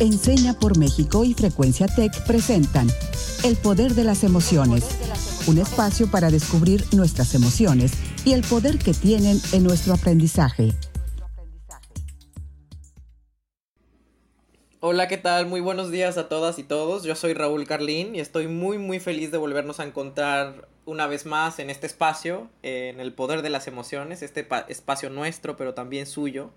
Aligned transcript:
Enseña 0.00 0.54
por 0.54 0.78
México 0.78 1.24
y 1.26 1.34
Frecuencia 1.34 1.86
Tech 1.86 2.24
presentan 2.26 2.88
El 3.44 3.54
Poder 3.56 3.92
de 3.92 4.04
las 4.04 4.24
Emociones, 4.24 4.82
un 5.46 5.58
espacio 5.58 6.10
para 6.10 6.30
descubrir 6.30 6.82
nuestras 6.92 7.34
emociones 7.34 7.92
y 8.24 8.32
el 8.32 8.40
poder 8.40 8.78
que 8.78 8.94
tienen 8.94 9.38
en 9.52 9.62
nuestro 9.62 9.92
aprendizaje. 9.92 10.72
Hola, 14.80 15.06
¿qué 15.06 15.18
tal? 15.18 15.44
Muy 15.44 15.60
buenos 15.60 15.90
días 15.90 16.16
a 16.16 16.30
todas 16.30 16.58
y 16.58 16.62
todos. 16.62 17.02
Yo 17.02 17.14
soy 17.14 17.34
Raúl 17.34 17.66
Carlín 17.66 18.16
y 18.16 18.20
estoy 18.20 18.48
muy 18.48 18.78
muy 18.78 19.00
feliz 19.00 19.30
de 19.30 19.36
volvernos 19.36 19.80
a 19.80 19.84
encontrar 19.84 20.66
una 20.90 21.06
vez 21.06 21.24
más 21.24 21.60
en 21.60 21.70
este 21.70 21.86
espacio, 21.86 22.50
en 22.62 22.98
el 22.98 23.12
poder 23.12 23.42
de 23.42 23.50
las 23.50 23.68
emociones, 23.68 24.22
este 24.22 24.46
espacio 24.68 25.08
nuestro 25.08 25.56
pero 25.56 25.72
también 25.72 26.04
suyo. 26.04 26.50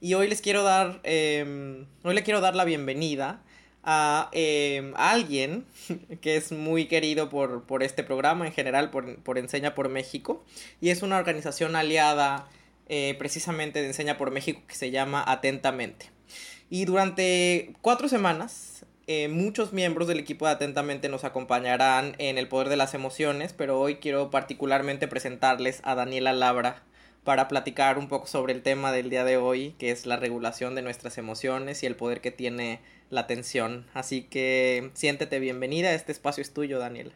Y 0.00 0.12
hoy 0.12 0.28
les 0.28 0.42
quiero 0.42 0.62
dar, 0.62 1.00
em, 1.04 1.86
hoy 2.04 2.14
le 2.14 2.22
quiero 2.22 2.42
dar 2.42 2.54
la 2.54 2.64
bienvenida 2.66 3.42
a, 3.82 4.28
em, 4.32 4.92
alguien 4.96 5.64
que 6.20 6.36
es 6.36 6.52
muy 6.52 6.86
querido 6.86 7.30
por, 7.30 7.64
por 7.64 7.82
este 7.82 8.04
programa 8.04 8.46
en 8.46 8.52
general, 8.52 8.90
por, 8.90 9.16
por, 9.22 9.38
Enseña 9.38 9.74
por 9.74 9.88
México, 9.88 10.44
y 10.82 10.90
es 10.90 11.02
una 11.02 11.16
organización 11.16 11.74
aliada 11.74 12.46
eh, 12.90 13.16
precisamente 13.18 13.80
de 13.80 13.86
Enseña 13.86 14.18
por 14.18 14.30
México 14.30 14.60
que 14.68 14.74
se 14.74 14.90
llama 14.90 15.24
Atentamente. 15.26 16.10
Y 16.68 16.84
durante 16.84 17.72
cuatro 17.80 18.08
semanas, 18.08 18.77
eh, 19.08 19.26
muchos 19.28 19.72
miembros 19.72 20.06
del 20.06 20.20
equipo 20.20 20.46
de 20.46 20.52
Atentamente 20.52 21.08
nos 21.08 21.24
acompañarán 21.24 22.14
en 22.18 22.38
el 22.38 22.46
poder 22.46 22.68
de 22.68 22.76
las 22.76 22.94
emociones, 22.94 23.52
pero 23.52 23.80
hoy 23.80 23.96
quiero 23.96 24.30
particularmente 24.30 25.08
presentarles 25.08 25.80
a 25.82 25.96
Daniela 25.96 26.32
Labra, 26.32 26.84
para 27.24 27.48
platicar 27.48 27.98
un 27.98 28.08
poco 28.08 28.26
sobre 28.26 28.54
el 28.54 28.62
tema 28.62 28.92
del 28.92 29.10
día 29.10 29.24
de 29.24 29.36
hoy, 29.36 29.72
que 29.78 29.90
es 29.90 30.06
la 30.06 30.16
regulación 30.16 30.74
de 30.74 30.80
nuestras 30.80 31.18
emociones 31.18 31.82
y 31.82 31.86
el 31.86 31.96
poder 31.96 32.20
que 32.22 32.30
tiene 32.30 32.80
la 33.10 33.20
atención. 33.20 33.86
Así 33.92 34.22
que 34.22 34.90
siéntete 34.94 35.38
bienvenida, 35.38 35.92
este 35.92 36.12
espacio 36.12 36.40
es 36.40 36.54
tuyo, 36.54 36.78
Daniela. 36.78 37.12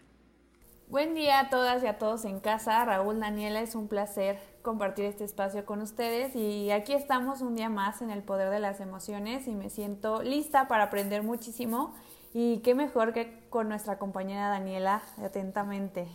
Buen 0.89 1.15
día 1.15 1.41
a 1.41 1.49
todas 1.49 1.83
y 1.83 1.87
a 1.87 1.97
todos 1.97 2.27
en 2.27 2.41
casa. 2.41 2.85
Raúl, 2.85 3.21
Daniela, 3.21 3.63
es 3.63 3.75
un 3.75 3.89
placer 3.89 4.39
compartir 4.63 5.05
este 5.05 5.25
espacio 5.25 5.67
con 5.67 5.83
ustedes 5.83 6.35
y 6.37 6.71
aquí 6.71 6.93
estamos 6.93 7.43
un 7.43 7.55
día 7.55 7.69
más 7.69 8.01
en 8.01 8.11
el 8.11 8.23
poder 8.23 8.51
de 8.51 8.61
las 8.61 8.81
emociones 8.81 9.47
y 9.49 9.55
me 9.55 9.71
siento 9.71 10.23
lista 10.23 10.69
para 10.69 10.85
aprender 10.85 11.23
muchísimo 11.23 11.95
y 12.33 12.59
qué 12.59 12.75
mejor 12.75 13.13
que 13.13 13.43
con 13.51 13.69
nuestra 13.69 13.99
compañera 13.99 14.49
Daniela 14.49 15.03
atentamente. 15.19 16.07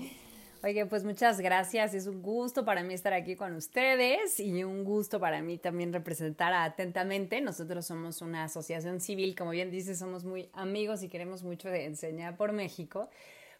Oye, 0.64 0.86
pues 0.88 1.03
muchas 1.03 1.40
gracias. 1.40 1.94
Es 1.94 2.08
un 2.08 2.22
gusto 2.22 2.66
para 2.66 2.81
mí 2.81 2.94
estar 2.94 3.14
aquí 3.14 3.36
con 3.36 3.53
ustedes 3.53 4.40
y 4.40 4.64
un 4.64 4.84
gusto 4.84 5.20
para 5.20 5.42
mí 5.42 5.58
también 5.58 5.94
representar 5.94 6.53
atentamente. 6.53 7.42
Nosotros 7.42 7.86
somos 7.86 8.22
una 8.22 8.45
asociación 8.45 9.00
civil, 9.00 9.36
como 9.36 9.52
bien 9.52 9.70
dices, 9.70 10.00
somos 10.00 10.23
muy 10.23 10.50
amigos 10.53 11.03
y 11.03 11.09
queremos 11.09 11.44
mucho 11.44 11.70
de 11.70 11.86
Enseñar 11.86 12.38
por 12.38 12.53
México, 12.53 13.09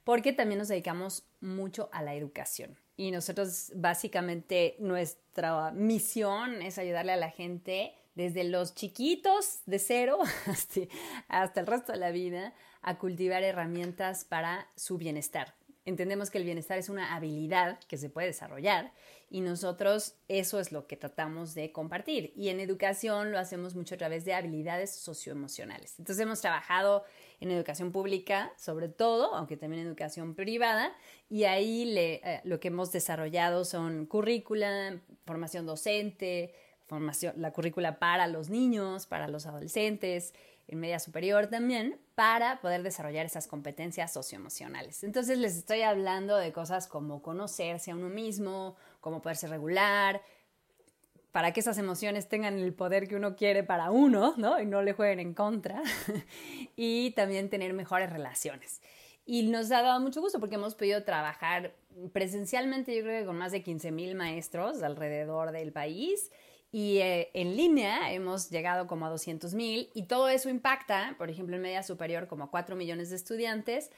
porque 0.04 0.34
también 0.34 0.58
nos 0.58 0.70
dedicamos 0.70 1.28
mucho 1.40 1.90
a 1.92 2.02
la 2.02 2.16
educación. 2.16 2.78
Y 2.98 3.12
nosotros 3.12 3.72
básicamente 3.76 4.76
nuestra 4.80 5.72
misión 5.72 6.62
es 6.62 6.78
ayudarle 6.78 7.14
a 7.14 7.18
la 7.18 7.30
gente 7.30 7.94
desde 8.16 8.44
los 8.44 8.74
chiquitos 8.74 9.62
de 9.68 9.80
cero 9.80 10.18
hasta, 10.48 10.82
hasta 11.28 11.60
el 11.62 11.68
resto 11.68 11.94
de 11.94 12.00
la 12.00 12.12
vida 12.12 12.54
a 12.82 12.98
cultivar 12.98 13.44
herramientas 13.44 14.26
para 14.26 14.68
su 14.76 14.98
bienestar 14.98 15.54
entendemos 15.88 16.30
que 16.30 16.38
el 16.38 16.44
bienestar 16.44 16.78
es 16.78 16.90
una 16.90 17.16
habilidad 17.16 17.80
que 17.88 17.98
se 17.98 18.10
puede 18.10 18.28
desarrollar 18.28 18.92
y 19.30 19.40
nosotros 19.40 20.16
eso 20.28 20.60
es 20.60 20.74
lo 20.74 20.86
que 20.86 20.98
tratamos 20.98 21.54
de 21.54 21.72
compartir. 21.72 22.34
Y 22.36 22.50
en 22.50 22.60
educación 22.60 23.32
lo 23.32 23.40
hacemos 23.40 23.74
mucho 23.74 23.96
a 23.96 23.98
través 23.98 24.26
de 24.26 24.34
habilidades 24.34 24.94
socioemocionales. 24.94 25.98
Entonces 25.98 26.22
hemos 26.22 26.42
trabajado 26.42 27.06
en 27.40 27.52
educación 27.52 27.94
pública, 27.94 28.52
sobre 28.58 28.90
todo, 28.90 29.34
aunque 29.34 29.56
también 29.56 29.84
en 29.84 29.88
educación 29.88 30.36
privada, 30.36 30.94
y 31.30 31.46
ahí 31.46 31.94
eh, 31.98 32.42
lo 32.44 32.60
que 32.60 32.68
hemos 32.68 32.92
desarrollado 32.92 33.64
son 33.64 34.08
currícula, 34.08 35.00
formación 35.26 35.66
docente, 35.66 36.54
formación, 36.86 37.34
la 37.38 37.52
currícula 37.52 37.98
para 37.98 38.28
los 38.28 38.50
niños, 38.50 39.08
para 39.08 39.30
los 39.30 39.46
adolescentes, 39.46 40.34
en 40.68 40.80
media 40.80 41.00
superior 41.00 41.48
también, 41.48 42.00
para 42.16 42.60
poder 42.62 42.84
desarrollar 42.84 43.26
esas 43.26 43.48
competencias 43.48 44.12
socioemocionales. 44.12 45.04
Entonces 45.04 45.38
les 45.38 45.56
estoy 45.56 45.82
hablando 45.82 46.36
de 46.38 46.52
cosas 46.52 46.88
como 46.88 47.22
conocerse 47.22 47.92
a 47.92 47.96
uno 47.96 48.10
mismo, 48.10 48.76
cómo 49.00 49.22
poderse 49.22 49.48
regular, 49.48 50.22
para 51.32 51.54
que 51.54 51.60
esas 51.60 51.78
emociones 51.78 52.28
tengan 52.28 52.58
el 52.58 52.74
poder 52.74 53.08
que 53.08 53.16
uno 53.16 53.36
quiere 53.36 53.64
para 53.64 53.92
uno, 53.92 54.34
¿no? 54.38 54.60
Y 54.60 54.66
no 54.66 54.82
le 54.82 54.94
jueguen 54.94 55.20
en 55.20 55.34
contra. 55.34 55.84
y 56.76 57.12
también 57.12 57.50
tener 57.50 57.74
mejores 57.74 58.10
relaciones. 58.12 58.82
Y 59.26 59.44
nos 59.44 59.72
ha 59.72 59.84
dado 59.84 60.00
mucho 60.00 60.22
gusto 60.22 60.40
porque 60.40 60.56
hemos 60.56 60.74
podido 60.74 61.04
trabajar 61.04 61.76
presencialmente, 62.14 62.96
yo 62.96 63.04
creo 63.04 63.22
que 63.22 63.26
con 63.26 63.38
más 63.38 63.52
de 63.52 63.62
15 63.62 63.92
mil 63.92 64.16
maestros 64.16 64.82
alrededor 64.82 65.52
del 65.52 65.72
país 65.72 66.32
y 66.72 66.98
eh, 66.98 67.30
en 67.34 67.56
línea 67.56 68.12
hemos 68.12 68.50
llegado 68.50 68.88
como 68.88 69.06
a 69.06 69.10
200 69.10 69.54
mil 69.54 69.90
y 69.94 70.04
todo 70.04 70.30
eso 70.30 70.50
impacta, 70.50 71.16
por 71.18 71.30
ejemplo, 71.30 71.56
en 71.56 71.62
media 71.62 71.84
superior 71.84 72.28
como 72.28 72.46
a 72.46 72.52
4 72.52 72.76
millones 72.76 73.10
de 73.10 73.16
estudiantes 73.16 73.90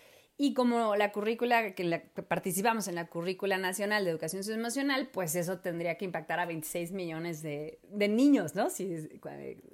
y 0.42 0.54
como 0.54 0.96
la 0.96 1.12
currícula, 1.12 1.76
que, 1.76 2.02
participamos 2.30 2.88
en 2.88 2.96
la 2.96 3.08
currícula 3.08 3.58
nacional 3.58 4.06
de 4.06 4.12
educación 4.12 4.42
socioemocional, 4.42 5.10
pues 5.10 5.36
eso 5.36 5.60
tendría 5.60 5.98
que 5.98 6.06
impactar 6.06 6.40
a 6.40 6.46
26 6.46 6.94
millones 6.94 7.42
de, 7.42 7.80
de 7.90 8.08
niños, 8.08 8.56
¿no? 8.56 8.70
Si, 8.70 9.10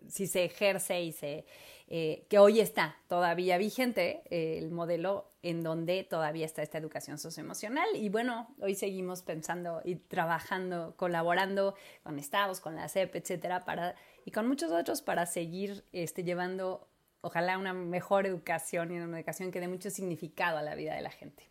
si 0.07 0.25
se 0.25 0.45
ejerce 0.45 1.03
y 1.03 1.11
se 1.11 1.45
eh, 1.87 2.25
que 2.29 2.39
hoy 2.39 2.59
está 2.59 2.97
todavía 3.07 3.59
vigente 3.59 4.23
eh, 4.31 4.57
el 4.57 4.71
modelo 4.71 5.29
en 5.43 5.61
donde 5.61 6.03
todavía 6.03 6.45
está 6.45 6.63
esta 6.63 6.79
educación 6.79 7.19
socioemocional. 7.19 7.87
Y 7.93 8.09
bueno, 8.09 8.47
hoy 8.59 8.73
seguimos 8.73 9.21
pensando 9.21 9.81
y 9.85 9.95
trabajando, 9.95 10.95
colaborando 10.97 11.75
con 12.01 12.17
estados, 12.17 12.59
con 12.59 12.75
la 12.75 12.89
CEP, 12.89 13.15
etcétera, 13.15 13.65
para, 13.65 13.95
y 14.25 14.31
con 14.31 14.47
muchos 14.47 14.71
otros 14.71 15.03
para 15.03 15.27
seguir 15.27 15.83
este, 15.91 16.23
llevando, 16.23 16.87
ojalá, 17.21 17.59
una 17.59 17.73
mejor 17.73 18.25
educación 18.25 18.91
y 18.91 18.99
una 18.99 19.17
educación 19.19 19.51
que 19.51 19.59
dé 19.59 19.67
mucho 19.67 19.91
significado 19.91 20.57
a 20.57 20.63
la 20.63 20.73
vida 20.73 20.95
de 20.95 21.01
la 21.01 21.11
gente. 21.11 21.47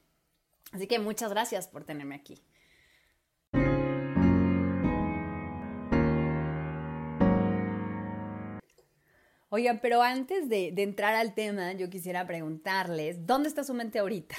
Así 0.73 0.89
que 0.89 0.99
muchas 0.99 1.31
gracias 1.31 1.69
por 1.69 1.85
tenerme 1.85 2.17
aquí. 2.17 2.43
Oigan, 9.57 9.79
pero 9.79 10.03
antes 10.03 10.49
de, 10.49 10.75
entrar 10.79 11.15
al 11.15 11.33
tema, 11.33 11.75
yo 11.75 11.89
quisiera 11.89 12.27
preguntarles, 12.27 13.25
¿dónde 13.25 13.49
está 13.49 13.63
su 13.63 13.73
mente 13.73 14.01
ahorita? 14.01 14.35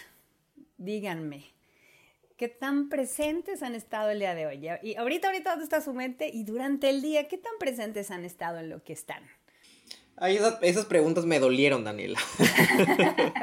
Díganme, 0.77 1.45
¿qué 2.35 2.49
tan 2.49 2.89
presentes 2.89 3.63
han 3.63 3.75
estado 3.75 4.09
el 4.09 4.19
día 4.19 4.35
de 4.35 4.45
hoy? 4.45 4.69
Y 4.83 4.95
ahorita, 4.97 5.29
ahorita, 5.29 5.51
¿dónde 5.51 5.63
está 5.63 5.79
su 5.79 5.93
mente? 5.93 6.29
Y 6.33 6.43
durante 6.43 6.89
el 6.89 7.01
día, 7.01 7.29
¿qué 7.29 7.37
tan 7.37 7.53
presentes 7.61 8.11
han 8.11 8.25
estado 8.25 8.59
en 8.59 8.69
lo 8.69 8.83
que 8.83 8.91
están? 8.91 9.23
Ay, 10.17 10.37
esas, 10.61 10.85
preguntas 10.85 11.25
me 11.25 11.39
dolieron, 11.39 11.85
Daniela. 11.85 12.19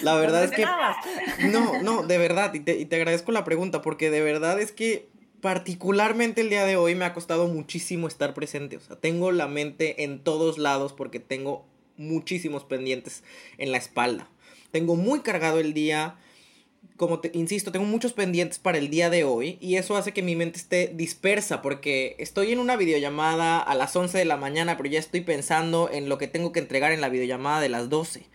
la 0.00 0.14
verdad 0.14 0.44
es 0.44 0.52
que... 0.52 0.64
No, 1.50 1.82
no, 1.82 2.02
de 2.02 2.16
verdad, 2.16 2.54
y 2.54 2.60
te, 2.60 2.78
y 2.78 2.86
te 2.86 2.96
agradezco 2.96 3.30
la 3.30 3.44
pregunta, 3.44 3.82
porque 3.82 4.08
de 4.08 4.22
verdad 4.22 4.58
es 4.58 4.72
que 4.72 5.10
particularmente 5.46 6.40
el 6.40 6.50
día 6.50 6.64
de 6.64 6.76
hoy 6.76 6.96
me 6.96 7.04
ha 7.04 7.14
costado 7.14 7.46
muchísimo 7.46 8.08
estar 8.08 8.34
presente. 8.34 8.78
O 8.78 8.80
sea, 8.80 8.96
tengo 8.96 9.30
la 9.30 9.46
mente 9.46 10.02
en 10.02 10.18
todos 10.18 10.58
lados 10.58 10.92
porque 10.92 11.20
tengo 11.20 11.64
muchísimos 11.96 12.64
pendientes 12.64 13.22
en 13.56 13.70
la 13.70 13.78
espalda. 13.78 14.28
Tengo 14.72 14.96
muy 14.96 15.20
cargado 15.20 15.60
el 15.60 15.72
día. 15.72 16.16
Como 16.96 17.20
te 17.20 17.30
insisto, 17.32 17.70
tengo 17.70 17.86
muchos 17.86 18.12
pendientes 18.12 18.58
para 18.58 18.78
el 18.78 18.90
día 18.90 19.08
de 19.08 19.22
hoy 19.22 19.56
y 19.60 19.76
eso 19.76 19.96
hace 19.96 20.10
que 20.10 20.20
mi 20.20 20.34
mente 20.34 20.58
esté 20.58 20.90
dispersa 20.92 21.62
porque 21.62 22.16
estoy 22.18 22.50
en 22.50 22.58
una 22.58 22.74
videollamada 22.74 23.60
a 23.60 23.76
las 23.76 23.94
11 23.94 24.18
de 24.18 24.24
la 24.24 24.36
mañana, 24.36 24.76
pero 24.76 24.88
ya 24.88 24.98
estoy 24.98 25.20
pensando 25.20 25.88
en 25.92 26.08
lo 26.08 26.18
que 26.18 26.26
tengo 26.26 26.50
que 26.50 26.58
entregar 26.58 26.90
en 26.90 27.00
la 27.00 27.08
videollamada 27.08 27.60
de 27.60 27.68
las 27.68 27.88
12. 27.88 28.26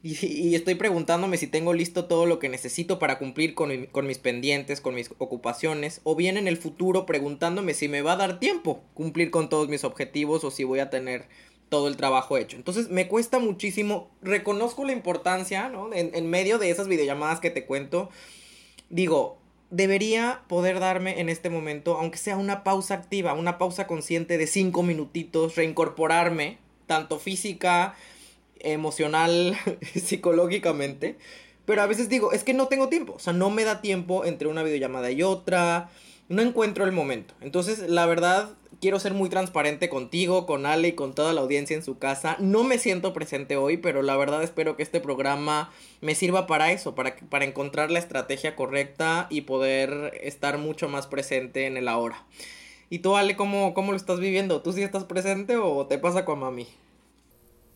Y, 0.00 0.54
estoy 0.54 0.76
preguntándome 0.76 1.38
si 1.38 1.48
tengo 1.48 1.72
listo 1.74 2.04
todo 2.04 2.24
lo 2.24 2.38
que 2.38 2.48
necesito 2.48 3.00
para 3.00 3.18
cumplir 3.18 3.54
con, 3.54 3.88
mis 4.06 4.18
pendientes, 4.18 4.80
con 4.80 4.94
mis 4.94 5.10
ocupaciones, 5.18 6.00
o 6.04 6.14
bien 6.14 6.36
en 6.36 6.46
el 6.46 6.56
futuro 6.56 7.04
preguntándome 7.04 7.74
si 7.74 7.88
me 7.88 8.02
va 8.02 8.12
a 8.12 8.16
dar 8.16 8.38
tiempo 8.38 8.84
cumplir 8.94 9.32
con 9.32 9.48
todos 9.48 9.68
mis 9.68 9.82
objetivos 9.82 10.44
o 10.44 10.52
si 10.52 10.62
voy 10.62 10.78
a 10.78 10.90
tener 10.90 11.26
todo 11.68 11.88
el 11.88 11.96
trabajo 11.96 12.36
hecho. 12.36 12.56
Entonces 12.56 12.90
me 12.90 13.08
cuesta 13.08 13.40
muchísimo, 13.40 14.08
reconozco 14.22 14.84
la 14.84 14.92
importancia, 14.92 15.68
¿no? 15.68 15.92
En, 15.92 16.14
en 16.14 16.30
medio 16.30 16.58
de 16.58 16.70
esas 16.70 16.86
videollamadas 16.86 17.40
que 17.40 17.50
te 17.50 17.66
cuento, 17.66 18.08
digo, 18.90 19.38
debería 19.70 20.42
poder 20.46 20.78
darme 20.78 21.20
en 21.20 21.28
este 21.28 21.50
momento, 21.50 21.96
aunque 21.96 22.18
sea 22.18 22.36
una 22.36 22.62
pausa 22.62 22.94
activa, 22.94 23.34
una 23.34 23.58
pausa 23.58 23.88
consciente 23.88 24.38
de 24.38 24.46
cinco 24.46 24.84
minutitos, 24.84 25.56
reincorporarme, 25.56 26.58
tanto 26.86 27.18
física, 27.18 27.96
emocional, 28.60 29.56
psicológicamente. 29.94 31.18
Pero 31.64 31.82
a 31.82 31.86
veces 31.86 32.08
digo, 32.08 32.32
es 32.32 32.44
que 32.44 32.54
no 32.54 32.68
tengo 32.68 32.88
tiempo. 32.88 33.14
O 33.14 33.18
sea, 33.18 33.32
no 33.32 33.50
me 33.50 33.64
da 33.64 33.80
tiempo 33.80 34.24
entre 34.24 34.48
una 34.48 34.62
videollamada 34.62 35.10
y 35.10 35.22
otra. 35.22 35.90
no 36.28 36.42
encuentro 36.42 36.84
el 36.84 36.92
momento. 36.92 37.34
Entonces, 37.40 37.80
la 37.80 38.06
verdad, 38.06 38.56
quiero 38.80 38.98
ser 39.00 39.14
muy 39.14 39.28
transparente 39.28 39.88
contigo, 39.88 40.46
con 40.46 40.66
Ale 40.66 40.88
y 40.88 40.92
con 40.92 41.14
toda 41.14 41.32
la 41.32 41.40
audiencia 41.40 41.76
en 41.76 41.82
su 41.82 41.98
casa. 41.98 42.36
No 42.38 42.64
me 42.64 42.78
siento 42.78 43.12
presente 43.12 43.56
hoy, 43.56 43.76
pero 43.76 44.02
la 44.02 44.16
verdad 44.16 44.42
espero 44.42 44.76
que 44.76 44.82
este 44.82 45.00
programa 45.00 45.70
me 46.00 46.14
sirva 46.14 46.46
para 46.46 46.72
eso, 46.72 46.94
para, 46.94 47.16
para 47.28 47.44
encontrar 47.44 47.90
la 47.90 47.98
estrategia 47.98 48.56
correcta 48.56 49.26
y 49.30 49.42
poder 49.42 50.18
estar 50.22 50.58
mucho 50.58 50.88
más 50.88 51.06
presente 51.06 51.66
en 51.66 51.76
el 51.76 51.88
ahora. 51.88 52.24
¿Y 52.90 53.00
tú, 53.00 53.16
Ale, 53.16 53.36
cómo, 53.36 53.74
cómo 53.74 53.92
lo 53.92 53.96
estás 53.96 54.20
viviendo? 54.20 54.62
¿Tú 54.62 54.72
sí 54.72 54.82
estás 54.82 55.04
presente 55.04 55.56
o 55.56 55.86
te 55.86 55.98
pasa 55.98 56.24
con 56.24 56.38
mami? 56.38 56.66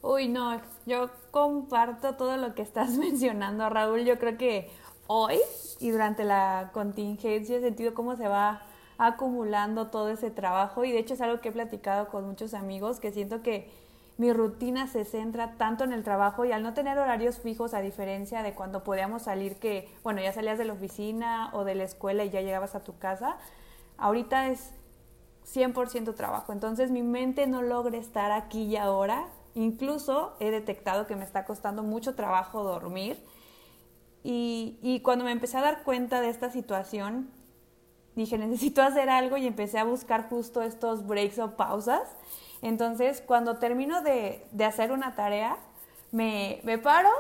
Uy, 0.03 0.27
no, 0.29 0.61
yo 0.85 1.11
comparto 1.31 2.17
todo 2.17 2.37
lo 2.37 2.55
que 2.55 2.63
estás 2.63 2.91
mencionando, 2.99 3.69
Raúl. 3.71 4.05
Yo 4.05 4.19
creo 4.19 4.37
que 4.37 4.69
hoy 5.07 5.39
y 5.79 5.91
durante 5.91 6.25
la 6.25 6.71
contingencia 6.73 7.57
he 7.57 7.61
sentido 7.61 7.95
cómo 7.95 8.17
se 8.17 8.27
va 8.29 8.63
acumulando 8.99 9.89
todo 9.89 10.11
ese 10.11 10.31
trabajo 10.31 10.85
y 10.85 10.93
de 10.93 10.99
hecho 10.99 11.15
es 11.15 11.21
algo 11.21 11.41
que 11.41 11.49
he 11.49 11.53
platicado 11.53 12.09
con 12.09 12.27
muchos 12.27 12.55
amigos 12.55 13.01
que 13.01 13.11
siento 13.11 13.43
que 13.43 13.71
mi 14.19 14.33
rutina 14.33 14.87
se 14.87 15.05
centra 15.05 15.57
tanto 15.57 15.85
en 15.85 15.93
el 15.93 16.05
trabajo 16.05 16.45
y 16.45 16.53
al 16.53 16.63
no 16.63 16.75
tener 16.75 16.99
horarios 16.99 17.39
fijos 17.39 17.73
a 17.75 17.81
diferencia 17.81 18.43
de 18.43 18.55
cuando 18.55 18.85
podíamos 18.85 19.23
salir 19.23 19.57
que, 19.57 19.89
bueno, 20.03 20.21
ya 20.21 20.33
salías 20.33 20.59
de 20.59 20.65
la 20.67 20.75
oficina 20.75 21.51
o 21.53 21.65
de 21.65 21.75
la 21.75 21.85
escuela 21.85 22.25
y 22.25 22.31
ya 22.31 22.41
llegabas 22.43 22.75
a 22.75 22.85
tu 22.85 22.99
casa, 22.99 23.37
ahorita 23.99 24.49
es 24.49 24.73
100% 25.45 26.15
trabajo. 26.15 26.53
Entonces 26.53 26.91
mi 26.91 27.03
mente 27.03 27.47
no 27.47 27.63
logra 27.63 27.97
estar 27.97 28.31
aquí 28.33 28.65
y 28.65 28.77
ahora. 28.77 29.27
Incluso 29.55 30.37
he 30.41 30.51
detectado 30.51 31.07
que 31.07 31.17
me 31.17 31.25
está 31.25 31.45
costando 31.45 31.83
mucho 31.83 32.15
trabajo 32.15 32.63
dormir. 32.63 33.23
Y, 34.25 35.01
cuando 35.03 35.25
me 35.25 35.33
empecé 35.33 35.59
a 35.59 35.63
dar 35.63 35.83
cuenta 35.83 36.21
de 36.21 36.29
esta 36.29 36.51
situación, 36.51 37.29
dije, 38.15 38.39
necesito 38.39 38.83
hacer 38.83 39.11
algo 39.11 39.37
y 39.37 39.47
empecé 39.47 39.79
a 39.79 39.85
buscar 39.85 40.29
justo 40.29 40.63
estos 40.63 41.07
breaks 41.07 41.39
o 41.39 41.57
pausas. 41.57 42.03
Entonces, 42.63 43.21
cuando 43.21 43.59
termino 43.59 44.03
de, 44.03 44.47
de 44.53 44.65
hacer 44.65 44.93
una 44.93 45.17
tarea, 45.17 45.57
me, 46.13 46.61
me, 46.63 46.79
paro, 46.79 47.11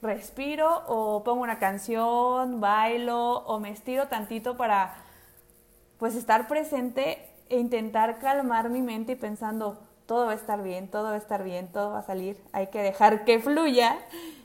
respiro 0.00 0.84
o 0.86 1.22
pongo 1.22 1.42
una 1.42 1.58
canción, 1.58 2.60
bailo 2.60 3.38
o 3.40 3.60
me 3.60 3.70
estiro 3.70 4.08
tantito 4.08 4.56
para 4.56 4.94
pues 5.98 6.14
estar 6.14 6.48
presente 6.48 7.30
e 7.48 7.58
intentar 7.58 8.18
calmar 8.18 8.70
mi 8.70 8.80
mente 8.80 9.12
y 9.12 9.16
pensando, 9.16 9.78
todo 10.06 10.26
va 10.26 10.32
a 10.32 10.36
estar 10.36 10.62
bien, 10.62 10.88
todo 10.88 11.04
va 11.04 11.14
a 11.14 11.18
estar 11.18 11.44
bien, 11.44 11.68
todo 11.72 11.90
va 11.90 11.98
a 12.00 12.06
salir, 12.06 12.36
hay 12.52 12.68
que 12.68 12.80
dejar 12.82 13.24
que 13.24 13.38
fluya 13.38 13.98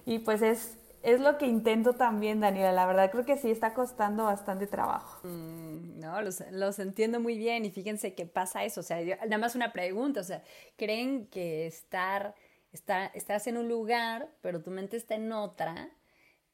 y 0.06 0.20
pues 0.20 0.42
es 0.42 0.78
es 1.04 1.20
lo 1.20 1.38
que 1.38 1.48
intento 1.48 1.94
también, 1.94 2.40
Daniela. 2.40 2.72
La 2.72 2.86
verdad 2.86 3.12
creo 3.12 3.26
que 3.26 3.38
sí 3.38 3.50
está 3.50 3.74
costando 3.74 4.26
bastante 4.26 4.68
trabajo. 4.68 5.28
Mm, 5.28 6.00
no, 6.00 6.22
los, 6.22 6.80
entiendo 6.80 7.20
muy 7.20 7.38
bien 7.38 7.66
y 7.66 7.72
fíjense 7.72 8.14
que 8.14 8.26
pasa 8.26 8.64
eso. 8.64 8.82
O 8.82 8.84
sea, 8.84 9.04
nada 9.04 9.38
más 9.38 9.56
una 9.56 9.74
pregunta. 9.74 10.22
O 10.22 10.24
sea, 10.24 10.44
¿creen 10.78 11.28
que 11.28 11.66
estar, 11.66 12.36
estar, 12.72 13.12
estás 13.16 13.48
en 13.48 13.58
un 13.58 13.68
lugar, 13.68 14.30
pero 14.42 14.62
tu 14.62 14.70
mente 14.70 14.98
está 14.98 15.16
en 15.16 15.32
otra? 15.32 15.90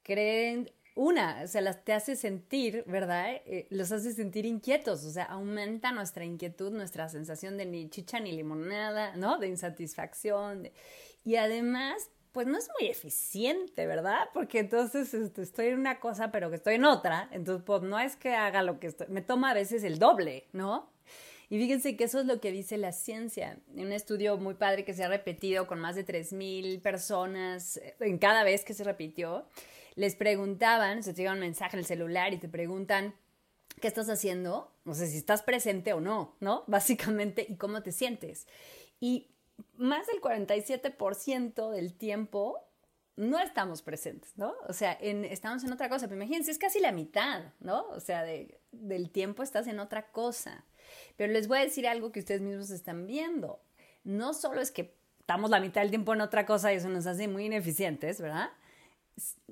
¿Creen, 0.03 0.71
una, 0.97 1.41
o 1.43 1.47
sea, 1.47 1.61
las 1.61 1.83
te 1.83 1.93
hace 1.93 2.15
sentir, 2.15 2.83
¿verdad? 2.87 3.41
Eh, 3.45 3.67
los 3.69 3.91
hace 3.91 4.13
sentir 4.13 4.45
inquietos, 4.45 5.05
o 5.05 5.11
sea, 5.11 5.25
aumenta 5.25 5.91
nuestra 5.91 6.25
inquietud, 6.25 6.71
nuestra 6.71 7.07
sensación 7.07 7.55
de 7.55 7.65
ni 7.65 7.89
chicha 7.89 8.19
ni 8.19 8.31
limonada, 8.31 9.15
¿no? 9.15 9.37
De 9.37 9.47
insatisfacción. 9.47 10.69
Y 11.23 11.35
además 11.35 12.09
pues 12.31 12.45
no 12.45 12.57
es 12.57 12.69
muy 12.79 12.87
eficiente, 12.87 13.87
¿verdad? 13.87 14.29
Porque 14.31 14.59
entonces 14.59 15.11
este, 15.11 15.41
estoy 15.41 15.67
en 15.67 15.79
una 15.79 15.99
cosa, 15.99 16.31
pero 16.31 16.51
que 16.51 16.57
estoy 16.57 16.75
en 16.75 16.85
otra. 16.85 17.29
Entonces, 17.31 17.63
pues 17.65 17.81
no 17.81 17.97
es 17.97 18.15
que 18.15 18.35
haga 18.35 18.61
lo 18.61 18.79
que 18.79 18.87
estoy, 18.87 19.07
me 19.07 19.23
toma 19.23 19.49
a 19.49 19.53
veces 19.55 19.83
el 19.83 19.97
doble, 19.97 20.45
¿no? 20.53 20.91
Y 21.49 21.57
fíjense 21.57 21.95
que 21.95 22.03
eso 22.03 22.19
es 22.19 22.27
lo 22.27 22.39
que 22.39 22.51
dice 22.51 22.77
la 22.77 22.91
ciencia. 22.91 23.57
En 23.75 23.87
un 23.87 23.91
estudio 23.91 24.37
muy 24.37 24.53
padre 24.53 24.85
que 24.85 24.93
se 24.93 25.03
ha 25.03 25.07
repetido 25.07 25.65
con 25.65 25.79
más 25.79 25.95
de 25.95 26.05
3.000 26.05 26.79
personas 26.81 27.77
eh, 27.77 27.95
en 28.01 28.19
cada 28.19 28.43
vez 28.43 28.63
que 28.63 28.75
se 28.75 28.83
repitió, 28.83 29.47
les 29.97 30.15
preguntaban, 30.15 31.01
se 31.01 31.11
te 31.11 31.21
llega 31.21 31.33
un 31.33 31.39
mensaje 31.39 31.75
en 31.75 31.79
el 31.79 31.85
celular 31.85 32.31
y 32.31 32.37
te 32.37 32.47
preguntan, 32.47 33.15
¿qué 33.81 33.87
estás 33.87 34.07
haciendo? 34.09 34.71
No 34.85 34.93
sé 34.93 35.07
si 35.07 35.17
estás 35.17 35.41
presente 35.41 35.91
o 35.91 35.99
no, 35.99 36.35
¿no? 36.39 36.63
Básicamente, 36.67 37.45
¿y 37.49 37.57
cómo 37.57 37.81
te 37.81 37.91
sientes? 37.91 38.47
Y 38.99 39.31
más 39.75 40.05
del 40.05 40.21
47% 40.21 41.71
del 41.71 41.95
tiempo 41.95 42.63
no 43.15 43.39
estamos 43.39 43.81
presentes, 43.81 44.37
¿no? 44.37 44.53
O 44.67 44.73
sea, 44.73 44.91
estamos 44.91 45.63
en 45.63 45.73
otra 45.73 45.89
cosa, 45.89 46.07
pero 46.07 46.17
imagínense, 46.17 46.51
es 46.51 46.59
casi 46.59 46.79
la 46.79 46.91
mitad, 46.91 47.45
¿no? 47.59 47.87
O 47.89 47.99
sea, 47.99 48.23
del 48.23 49.09
tiempo 49.09 49.41
estás 49.41 49.65
en 49.65 49.79
otra 49.79 50.11
cosa. 50.11 50.63
Pero 51.15 51.33
les 51.33 51.47
voy 51.47 51.57
a 51.57 51.61
decir 51.61 51.87
algo 51.87 52.11
que 52.11 52.19
ustedes 52.19 52.41
mismos 52.41 52.69
están 52.69 53.07
viendo. 53.07 53.59
No 54.03 54.35
solo 54.35 54.61
es 54.61 54.69
que 54.69 54.95
estamos 55.19 55.49
la 55.49 55.59
mitad 55.59 55.81
del 55.81 55.89
tiempo 55.89 56.13
en 56.13 56.21
otra 56.21 56.45
cosa 56.45 56.71
y 56.71 56.75
eso 56.75 56.87
nos 56.89 57.07
hace 57.07 57.27
muy 57.27 57.45
ineficientes, 57.45 58.21
¿verdad? 58.21 58.51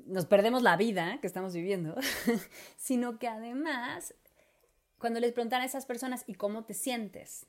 Nos 0.05 0.25
perdemos 0.25 0.61
la 0.61 0.77
vida 0.77 1.19
que 1.21 1.27
estamos 1.27 1.53
viviendo, 1.53 1.95
sino 2.77 3.17
que 3.19 3.27
además, 3.27 4.13
cuando 4.99 5.19
les 5.19 5.33
preguntan 5.33 5.61
a 5.61 5.65
esas 5.65 5.85
personas, 5.85 6.23
¿y 6.27 6.35
cómo 6.35 6.65
te 6.65 6.73
sientes? 6.73 7.47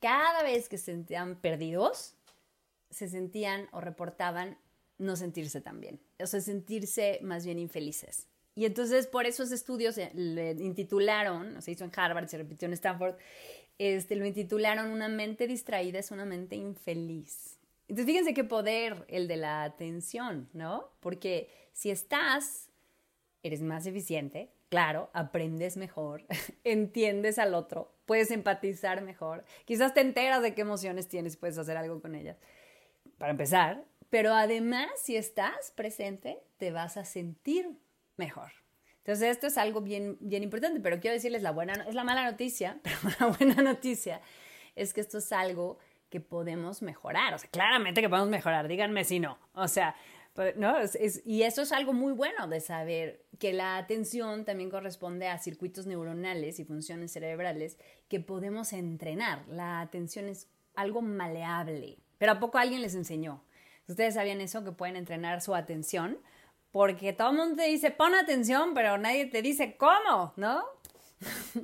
cada 0.00 0.42
vez 0.42 0.68
que 0.68 0.78
se 0.78 0.86
sentían 0.86 1.36
perdidos, 1.40 2.14
se 2.90 3.08
sentían 3.08 3.68
o 3.72 3.80
reportaban 3.80 4.58
no 4.98 5.16
sentirse 5.16 5.60
tan 5.60 5.80
bien, 5.80 6.00
o 6.18 6.26
sea, 6.26 6.40
sentirse 6.40 7.20
más 7.22 7.44
bien 7.44 7.58
infelices. 7.58 8.26
Y 8.54 8.64
entonces 8.64 9.06
por 9.06 9.26
esos 9.26 9.52
estudios 9.52 9.96
le 10.14 10.50
intitularon, 10.52 11.62
se 11.62 11.70
hizo 11.72 11.84
en 11.84 11.92
Harvard, 11.94 12.28
se 12.28 12.38
repitió 12.38 12.66
en 12.66 12.72
Stanford, 12.72 13.14
este, 13.78 14.16
lo 14.16 14.26
intitularon 14.26 14.90
Una 14.90 15.08
mente 15.08 15.46
distraída 15.46 16.00
es 16.00 16.10
una 16.10 16.24
mente 16.24 16.56
infeliz. 16.56 17.57
Entonces 17.88 18.06
fíjense 18.06 18.34
qué 18.34 18.44
poder 18.44 19.04
el 19.08 19.28
de 19.28 19.36
la 19.36 19.64
atención, 19.64 20.48
¿no? 20.52 20.90
Porque 21.00 21.50
si 21.72 21.90
estás, 21.90 22.68
eres 23.42 23.62
más 23.62 23.86
eficiente, 23.86 24.50
claro, 24.68 25.10
aprendes 25.14 25.76
mejor, 25.76 26.26
entiendes 26.64 27.38
al 27.38 27.54
otro, 27.54 27.94
puedes 28.04 28.30
empatizar 28.30 29.02
mejor, 29.02 29.44
quizás 29.64 29.94
te 29.94 30.00
enteras 30.00 30.42
de 30.42 30.54
qué 30.54 30.60
emociones 30.60 31.08
tienes 31.08 31.34
y 31.34 31.36
puedes 31.38 31.56
hacer 31.56 31.76
algo 31.76 32.00
con 32.00 32.14
ellas, 32.14 32.36
para 33.16 33.30
empezar, 33.30 33.84
pero 34.10 34.34
además 34.34 34.90
si 34.96 35.16
estás 35.16 35.72
presente, 35.74 36.38
te 36.58 36.70
vas 36.70 36.96
a 36.96 37.04
sentir 37.04 37.70
mejor. 38.16 38.52
Entonces 38.98 39.30
esto 39.30 39.46
es 39.46 39.56
algo 39.56 39.80
bien, 39.80 40.18
bien 40.20 40.42
importante, 40.42 40.80
pero 40.80 41.00
quiero 41.00 41.14
decirles 41.14 41.42
la 41.42 41.52
buena, 41.52 41.86
es 41.88 41.94
la 41.94 42.04
mala 42.04 42.30
noticia, 42.30 42.78
pero 42.82 42.96
la 43.18 43.26
buena 43.28 43.62
noticia 43.62 44.20
es 44.76 44.92
que 44.92 45.00
esto 45.00 45.18
es 45.18 45.32
algo 45.32 45.78
que 46.10 46.20
podemos 46.20 46.82
mejorar, 46.82 47.34
o 47.34 47.38
sea, 47.38 47.50
claramente 47.50 48.00
que 48.00 48.08
podemos 48.08 48.30
mejorar, 48.30 48.68
díganme 48.68 49.04
si 49.04 49.20
no, 49.20 49.38
o 49.54 49.68
sea, 49.68 49.94
¿no? 50.56 50.76
y 51.24 51.42
eso 51.42 51.62
es 51.62 51.72
algo 51.72 51.92
muy 51.92 52.12
bueno 52.12 52.48
de 52.48 52.60
saber 52.60 53.24
que 53.38 53.52
la 53.52 53.76
atención 53.76 54.44
también 54.44 54.70
corresponde 54.70 55.28
a 55.28 55.38
circuitos 55.38 55.86
neuronales 55.86 56.58
y 56.58 56.64
funciones 56.64 57.12
cerebrales 57.12 57.76
que 58.08 58.20
podemos 58.20 58.72
entrenar. 58.72 59.46
La 59.48 59.80
atención 59.80 60.28
es 60.28 60.48
algo 60.74 61.02
maleable. 61.02 61.98
Pero 62.18 62.32
¿a 62.32 62.40
poco 62.40 62.58
alguien 62.58 62.82
les 62.82 62.94
enseñó? 62.94 63.42
¿Ustedes 63.88 64.14
sabían 64.14 64.40
eso? 64.40 64.64
Que 64.64 64.72
pueden 64.72 64.96
entrenar 64.96 65.40
su 65.40 65.54
atención. 65.54 66.18
Porque 66.70 67.12
todo 67.12 67.30
el 67.30 67.36
mundo 67.36 67.56
te 67.56 67.68
dice, 67.68 67.90
pon 67.90 68.14
atención, 68.14 68.74
pero 68.74 68.98
nadie 68.98 69.26
te 69.26 69.40
dice 69.40 69.76
cómo, 69.76 70.34
¿no? 70.36 70.62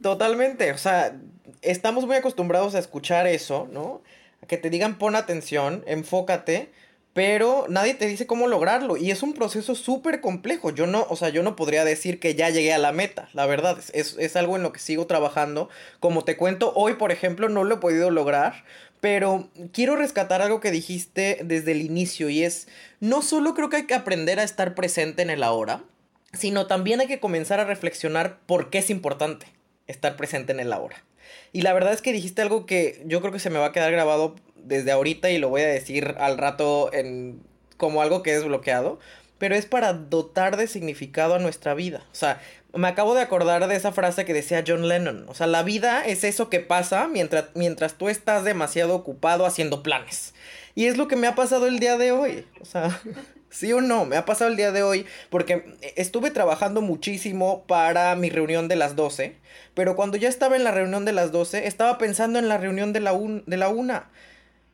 Totalmente. 0.03 0.73
O 0.73 0.79
sea, 0.79 1.21
estamos 1.61 2.07
muy 2.07 2.17
acostumbrados 2.17 2.75
a 2.75 2.79
escuchar 2.79 3.27
eso, 3.27 3.69
¿no? 3.71 4.03
Que 4.49 4.59
te 4.59 4.71
digan 4.71 4.99
pon 4.99 5.17
atención, 5.17 5.83
enfócate 5.87 6.71
pero 7.15 7.67
nadie 7.69 7.95
te 7.95 8.09
dice 8.09 8.27
cómo 8.27 8.49
lograrlo 8.49 8.97
y 8.97 9.13
es 9.13 9.23
un 9.23 9.35
proceso 9.35 9.77
súper 9.77 10.21
complejo. 10.21 10.71
Yo 10.71 10.89
no, 10.89 11.07
o 11.09 11.15
sea, 11.15 11.29
yo 11.29 11.45
no 11.45 11.55
podría 11.55 11.85
decir 11.85 12.19
que 12.19 12.35
ya 12.35 12.51
llegué 12.51 12.75
a 12.75 12.79
la 12.79 12.91
meta, 12.91 13.29
la 13.33 13.47
verdad, 13.47 13.79
es, 13.93 14.17
es, 14.19 14.37
algo 14.37 14.57
en 14.57 14.65
lo 14.65 14.73
que 14.73 14.81
sigo 14.81 15.07
trabajando. 15.07 15.69
Como 16.01 16.25
te 16.25 16.37
cuento, 16.37 16.73
hoy, 16.75 16.95
por 16.95 17.13
ejemplo, 17.13 17.49
no 17.49 17.63
lo 17.63 17.77
he 17.77 17.79
podido 17.79 18.11
lograr, 18.11 18.65
pero 19.01 19.49
quiero 19.73 19.95
rescatar 19.95 20.43
algo 20.43 20.59
que 20.59 20.73
dijiste 20.73 21.39
desde 21.45 21.71
el 21.71 21.83
inicio 21.83 22.31
y 22.31 22.43
es, 22.43 22.67
no 22.99 23.23
solo 23.23 23.55
creo 23.55 23.71
que 23.71 23.77
hay 23.77 23.87
que 23.87 23.95
aprender 23.95 24.41
a 24.41 24.45
estar 24.45 24.75
presente 24.75 25.23
en 25.23 25.31
el 25.31 25.45
ahora, 25.45 25.85
sino 26.33 26.67
también 26.67 27.01
hay 27.01 27.07
que 27.07 27.21
comenzar 27.21 27.61
a 27.61 27.65
reflexionar 27.65 28.41
por 28.47 28.71
qué 28.71 28.79
es 28.79 28.91
importante 28.91 29.47
estar 29.87 30.17
presente 30.17 30.51
en 30.51 30.59
el 30.59 30.73
ahora. 30.73 31.05
Y 31.53 31.62
la 31.62 31.73
verdad 31.73 31.93
es 31.93 32.03
que 32.03 32.12
dijiste 32.12 32.43
algo 32.43 32.67
que 32.67 33.03
yo 33.07 33.21
creo 33.21 33.33
que 33.33 33.38
se 33.38 33.50
me 33.50 33.59
va 33.59 33.67
a 33.67 33.73
quedar 33.73 33.93
grabado 33.93 34.37
desde 34.57 34.93
ahorita 34.93 35.31
y 35.31 35.38
lo 35.38 35.49
voy 35.49 35.62
a 35.62 35.69
decir 35.69 36.14
al 36.19 36.38
rato 36.38 36.93
en 36.93 37.41
como 37.76 38.03
algo 38.03 38.23
que 38.23 38.31
es 38.31 38.38
desbloqueado, 38.38 38.99
pero 39.38 39.55
es 39.55 39.67
para 39.67 39.93
dotar 39.93 40.57
de 40.57 40.67
significado 40.67 41.35
a 41.35 41.38
nuestra 41.38 41.75
vida. 41.75 42.05
O 42.12 42.14
sea, 42.14 42.41
me 42.73 42.88
acabo 42.88 43.14
de 43.14 43.23
acordar 43.23 43.67
de 43.69 43.76
esa 43.76 43.93
frase 43.93 44.25
que 44.25 44.33
decía 44.33 44.64
John 44.67 44.88
Lennon. 44.88 45.26
O 45.29 45.35
sea, 45.35 45.47
la 45.47 45.62
vida 45.62 46.05
es 46.05 46.25
eso 46.25 46.49
que 46.50 46.61
pasa 46.61 47.09
mientras, 47.09 47.47
mientras 47.55 47.95
tú 47.95 48.09
estás 48.09 48.45
demasiado 48.45 48.95
ocupado 48.95 49.47
haciendo 49.47 49.83
planes. 49.83 50.35
Y 50.75 50.87
es 50.87 50.97
lo 50.97 51.09
que 51.09 51.17
me 51.17 51.26
ha 51.26 51.35
pasado 51.35 51.67
el 51.67 51.79
día 51.79 51.97
de 51.99 52.12
hoy. 52.12 52.47
O 52.61 52.64
sea, 52.64 53.00
¿Sí 53.55 53.73
o 53.73 53.81
no? 53.81 54.05
Me 54.05 54.17
ha 54.17 54.25
pasado 54.25 54.51
el 54.51 54.57
día 54.57 54.73
de 54.73 54.83
hoy 54.83 55.07
porque 55.31 55.77
estuve 55.95 56.33
trabajando 56.33 56.81
muchísimo 56.81 57.63
para 57.69 58.17
mi 58.17 58.29
reunión 58.29 58.67
de 58.67 58.75
las 58.75 58.97
12, 58.97 59.37
pero 59.75 59.95
cuando 59.95 60.17
ya 60.17 60.29
estaba 60.29 60.57
en 60.57 60.65
la 60.65 60.73
reunión 60.73 61.05
de 61.05 61.13
las 61.13 61.31
12, 61.31 61.69
estaba 61.69 61.97
pensando 61.97 62.41
en 62.41 62.49
la 62.49 62.59
reunión 62.59 62.93
de 62.93 62.99
la, 62.99 63.13
de 63.13 63.57
la 63.57 63.69
1 63.69 64.03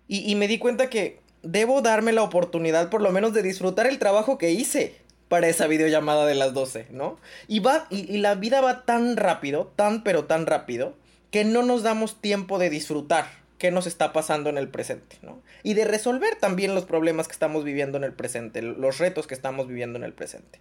y, 0.08 0.34
me 0.34 0.48
di 0.48 0.58
cuenta 0.58 0.88
que 0.88 1.20
debo 1.42 1.82
darme 1.82 2.12
la 2.12 2.22
oportunidad 2.22 2.88
por 2.88 3.02
lo 3.02 3.12
menos 3.12 3.34
de 3.34 3.42
disfrutar 3.42 3.86
el 3.86 3.98
trabajo 3.98 4.38
que 4.38 4.50
hice 4.50 4.94
para 5.28 5.48
esa 5.48 5.66
videollamada 5.66 6.24
de 6.24 6.34
las 6.34 6.54
12, 6.54 6.86
¿no? 6.90 7.18
Y, 7.48 7.60
va, 7.60 7.86
y 7.90 8.16
la 8.16 8.34
vida 8.34 8.62
va 8.62 8.86
tan 8.86 9.18
rápido, 9.18 9.70
tan 9.76 10.02
pero 10.02 10.24
tan 10.24 10.46
rápido, 10.46 10.94
que 11.30 11.44
no 11.44 11.62
nos 11.62 11.82
damos 11.82 12.22
tiempo 12.22 12.58
de 12.58 12.70
disfrutar 12.70 13.39
qué 13.60 13.70
nos 13.70 13.86
está 13.86 14.14
pasando 14.14 14.48
en 14.48 14.56
el 14.56 14.68
presente, 14.68 15.18
¿no? 15.20 15.42
Y 15.62 15.74
de 15.74 15.84
resolver 15.84 16.34
también 16.36 16.74
los 16.74 16.86
problemas 16.86 17.28
que 17.28 17.34
estamos 17.34 17.62
viviendo 17.62 17.98
en 17.98 18.04
el 18.04 18.14
presente, 18.14 18.62
los 18.62 18.96
retos 18.96 19.26
que 19.26 19.34
estamos 19.34 19.68
viviendo 19.68 19.98
en 19.98 20.04
el 20.04 20.14
presente. 20.14 20.60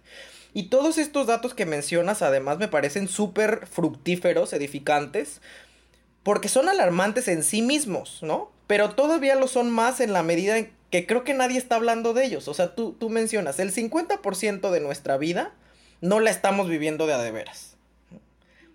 Y 0.52 0.64
todos 0.64 0.98
estos 0.98 1.26
datos 1.26 1.54
que 1.54 1.64
mencionas 1.64 2.20
además 2.20 2.58
me 2.58 2.68
parecen 2.68 3.08
súper 3.08 3.66
fructíferos, 3.66 4.52
edificantes, 4.52 5.40
porque 6.22 6.50
son 6.50 6.68
alarmantes 6.68 7.26
en 7.28 7.42
sí 7.42 7.62
mismos, 7.62 8.22
¿no? 8.22 8.52
Pero 8.66 8.90
todavía 8.90 9.34
lo 9.34 9.48
son 9.48 9.70
más 9.70 10.00
en 10.00 10.12
la 10.12 10.22
medida 10.22 10.58
en 10.58 10.70
que 10.90 11.06
creo 11.06 11.24
que 11.24 11.32
nadie 11.32 11.56
está 11.56 11.76
hablando 11.76 12.12
de 12.12 12.26
ellos. 12.26 12.48
O 12.48 12.54
sea, 12.54 12.74
tú, 12.74 12.94
tú 13.00 13.08
mencionas, 13.08 13.58
el 13.60 13.72
50% 13.72 14.70
de 14.70 14.80
nuestra 14.80 15.16
vida 15.16 15.54
no 16.02 16.20
la 16.20 16.30
estamos 16.30 16.68
viviendo 16.68 17.06
de 17.06 17.14
a 17.14 17.18
de 17.18 17.30
veras. 17.30 17.69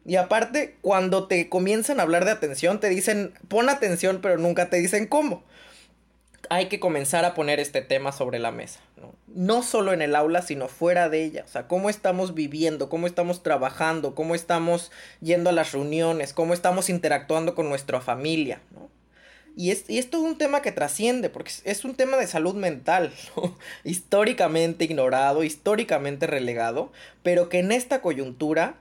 Y 0.05 0.17
aparte, 0.17 0.77
cuando 0.81 1.27
te 1.27 1.49
comienzan 1.49 1.99
a 1.99 2.03
hablar 2.03 2.25
de 2.25 2.31
atención, 2.31 2.79
te 2.79 2.89
dicen, 2.89 3.33
pon 3.47 3.69
atención, 3.69 4.19
pero 4.21 4.37
nunca 4.37 4.69
te 4.69 4.77
dicen 4.77 5.07
cómo. 5.07 5.43
Hay 6.49 6.67
que 6.67 6.79
comenzar 6.79 7.25
a 7.25 7.33
poner 7.33 7.59
este 7.59 7.81
tema 7.81 8.11
sobre 8.11 8.37
la 8.37 8.51
mesa, 8.51 8.81
¿no? 8.97 9.15
No 9.25 9.63
solo 9.63 9.93
en 9.93 10.03
el 10.03 10.15
aula, 10.15 10.43
sino 10.43 10.67
fuera 10.67 11.09
de 11.09 11.23
ella. 11.23 11.43
O 11.43 11.47
sea, 11.47 11.67
cómo 11.67 11.89
estamos 11.89 12.35
viviendo, 12.35 12.87
cómo 12.87 13.07
estamos 13.07 13.41
trabajando, 13.41 14.13
cómo 14.13 14.35
estamos 14.35 14.91
yendo 15.21 15.49
a 15.49 15.53
las 15.53 15.71
reuniones, 15.71 16.33
cómo 16.33 16.53
estamos 16.53 16.89
interactuando 16.91 17.55
con 17.55 17.67
nuestra 17.67 17.99
familia, 17.99 18.61
¿no? 18.75 18.89
Y, 19.57 19.71
es, 19.71 19.89
y 19.89 19.97
esto 19.97 20.17
es 20.17 20.23
un 20.23 20.37
tema 20.37 20.61
que 20.61 20.73
trasciende, 20.73 21.29
porque 21.29 21.51
es, 21.63 21.85
un 21.85 21.95
tema 21.95 22.17
de 22.17 22.27
salud 22.27 22.55
mental, 22.55 23.11
históricamente 23.83 24.83
ignorado, 24.83 25.43
históricamente 25.43 26.27
relegado, 26.27 26.91
pero 27.23 27.47
que 27.47 27.59
en 27.59 27.71
esta 27.71 28.01
coyuntura 28.01 28.75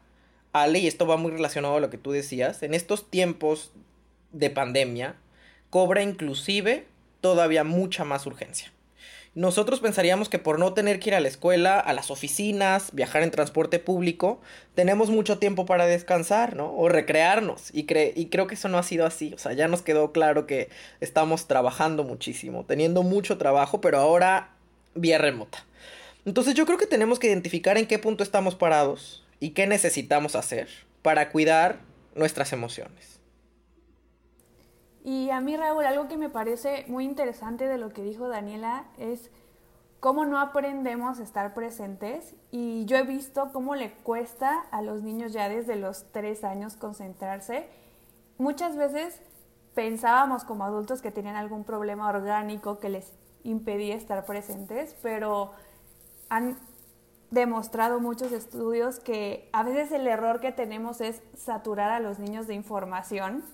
Ale, 0.55 0.79
y 0.79 0.87
esto 0.87 1.07
va 1.07 1.17
muy 1.17 1.33
relacionado 1.33 1.77
a 1.77 1.81
lo 1.81 1.91
que 1.91 1.99
tú 1.99 2.13
decías, 2.13 2.63
en 2.63 2.73
estos 2.75 3.11
tiempos 3.11 3.73
de 4.33 4.51
pandemia, 4.51 5.17
cobra 5.69 6.03
inclusive 6.03 6.87
todavía 7.21 7.65
mucha 7.65 8.05
más 8.05 8.25
urgencia. 8.25 8.73
Nosotros 9.35 9.81
pensaríamos 9.81 10.29
que 10.29 10.39
por 10.39 10.61
no 10.61 10.75
tener 10.75 11.01
que 11.01 11.11
ir 11.11 11.15
a 11.17 11.21
la 11.21 11.27
escuela, 11.27 11.81
a 11.81 11.93
las 11.93 12.13
oficinas, 12.13 12.91
viajar 12.93 13.25
en 13.25 13.33
transporte 13.33 13.81
público, 13.81 14.41
tenemos 14.77 15.11
mucho 15.11 15.39
tiempo 15.39 15.67
para 15.67 15.87
descansar, 15.87 16.55
¿no? 16.55 16.73
O 16.77 16.89
recrearnos. 16.89 17.75
Y, 17.75 17.85
y 18.15 18.27
creo 18.27 18.47
que 18.47 18.55
eso 18.55 18.69
no 18.69 18.79
ha 18.79 18.85
sido 18.85 19.07
así. 19.07 19.35
O 19.35 19.39
sea, 19.39 19.53
ya 19.53 19.67
nos 19.67 19.83
quedó 19.83 20.13
claro 20.13 20.47
que 20.47 20.69
estamos 21.01 21.49
trabajando 21.49 22.05
muchísimo, 22.05 22.65
teniendo 22.65 23.03
mucho 23.03 23.37
trabajo, 23.37 23.81
pero 23.81 23.99
ahora 23.99 24.51
vía 24.95 25.19
remota. 25.19 25.67
Entonces 26.25 26.55
yo 26.55 26.65
creo 26.65 26.79
que 26.79 26.87
tenemos 26.87 27.19
que 27.19 27.27
identificar 27.27 27.77
en 27.77 27.87
qué 27.87 27.99
punto 27.99 28.23
estamos 28.23 28.55
parados, 28.55 29.24
y 29.45 29.51
qué 29.51 29.67
necesitamos 29.67 30.37
hacer 30.37 30.71
para 31.03 31.31
cuidar 31.31 31.81
nuestras 32.15 32.55
emociones. 32.55 33.21
Y 35.05 35.29
a 35.29 35.43
mí, 35.43 35.55
Raúl, 35.55 35.85
algo 35.85 36.09
que 36.09 36.17
me 36.17 36.31
parece 36.31 36.87
muy 36.89 37.05
interesante 37.05 37.69
de 37.69 37.77
lo 37.77 37.91
que 37.91 38.03
dijo 38.03 38.27
Daniela 38.27 38.87
es 38.97 39.31
cómo 40.01 40.25
no 40.25 40.41
aprendemos 40.41 41.21
a 41.21 41.23
estar 41.23 41.53
presentes 41.53 42.35
y 42.53 42.87
yo 42.87 42.97
he 42.97 43.03
visto 43.03 43.53
cómo 43.53 43.75
le 43.75 43.93
cuesta 43.93 44.61
a 44.71 44.81
los 44.81 45.03
niños 45.03 45.35
ya 45.35 45.51
desde 45.51 45.77
los 45.77 46.11
tres 46.11 46.43
años 46.43 46.77
concentrarse. 46.77 47.69
Muchas 48.39 48.77
veces 48.79 49.21
pensábamos 49.75 50.45
como 50.45 50.65
adultos 50.65 51.03
que 51.03 51.11
tenían 51.11 51.37
algún 51.37 51.65
problema 51.65 52.09
orgánico 52.09 52.79
que 52.79 52.89
les 52.89 53.13
impedía 53.43 53.95
estar 53.95 54.25
presentes, 54.25 54.97
pero 55.03 55.53
han 56.31 56.57
demostrado 57.35 58.01
muchos 58.01 58.33
estudios 58.33 59.01
que 59.01 59.49
a 59.53 59.63
veces 59.63 59.93
el 59.93 60.07
error 60.07 60.41
que 60.41 60.53
tenemos 60.53 61.01
es 61.01 61.21
saturar 61.37 61.91
a 61.91 62.01
los 62.01 62.19
niños 62.19 62.47
de 62.47 62.55
información 62.55 63.45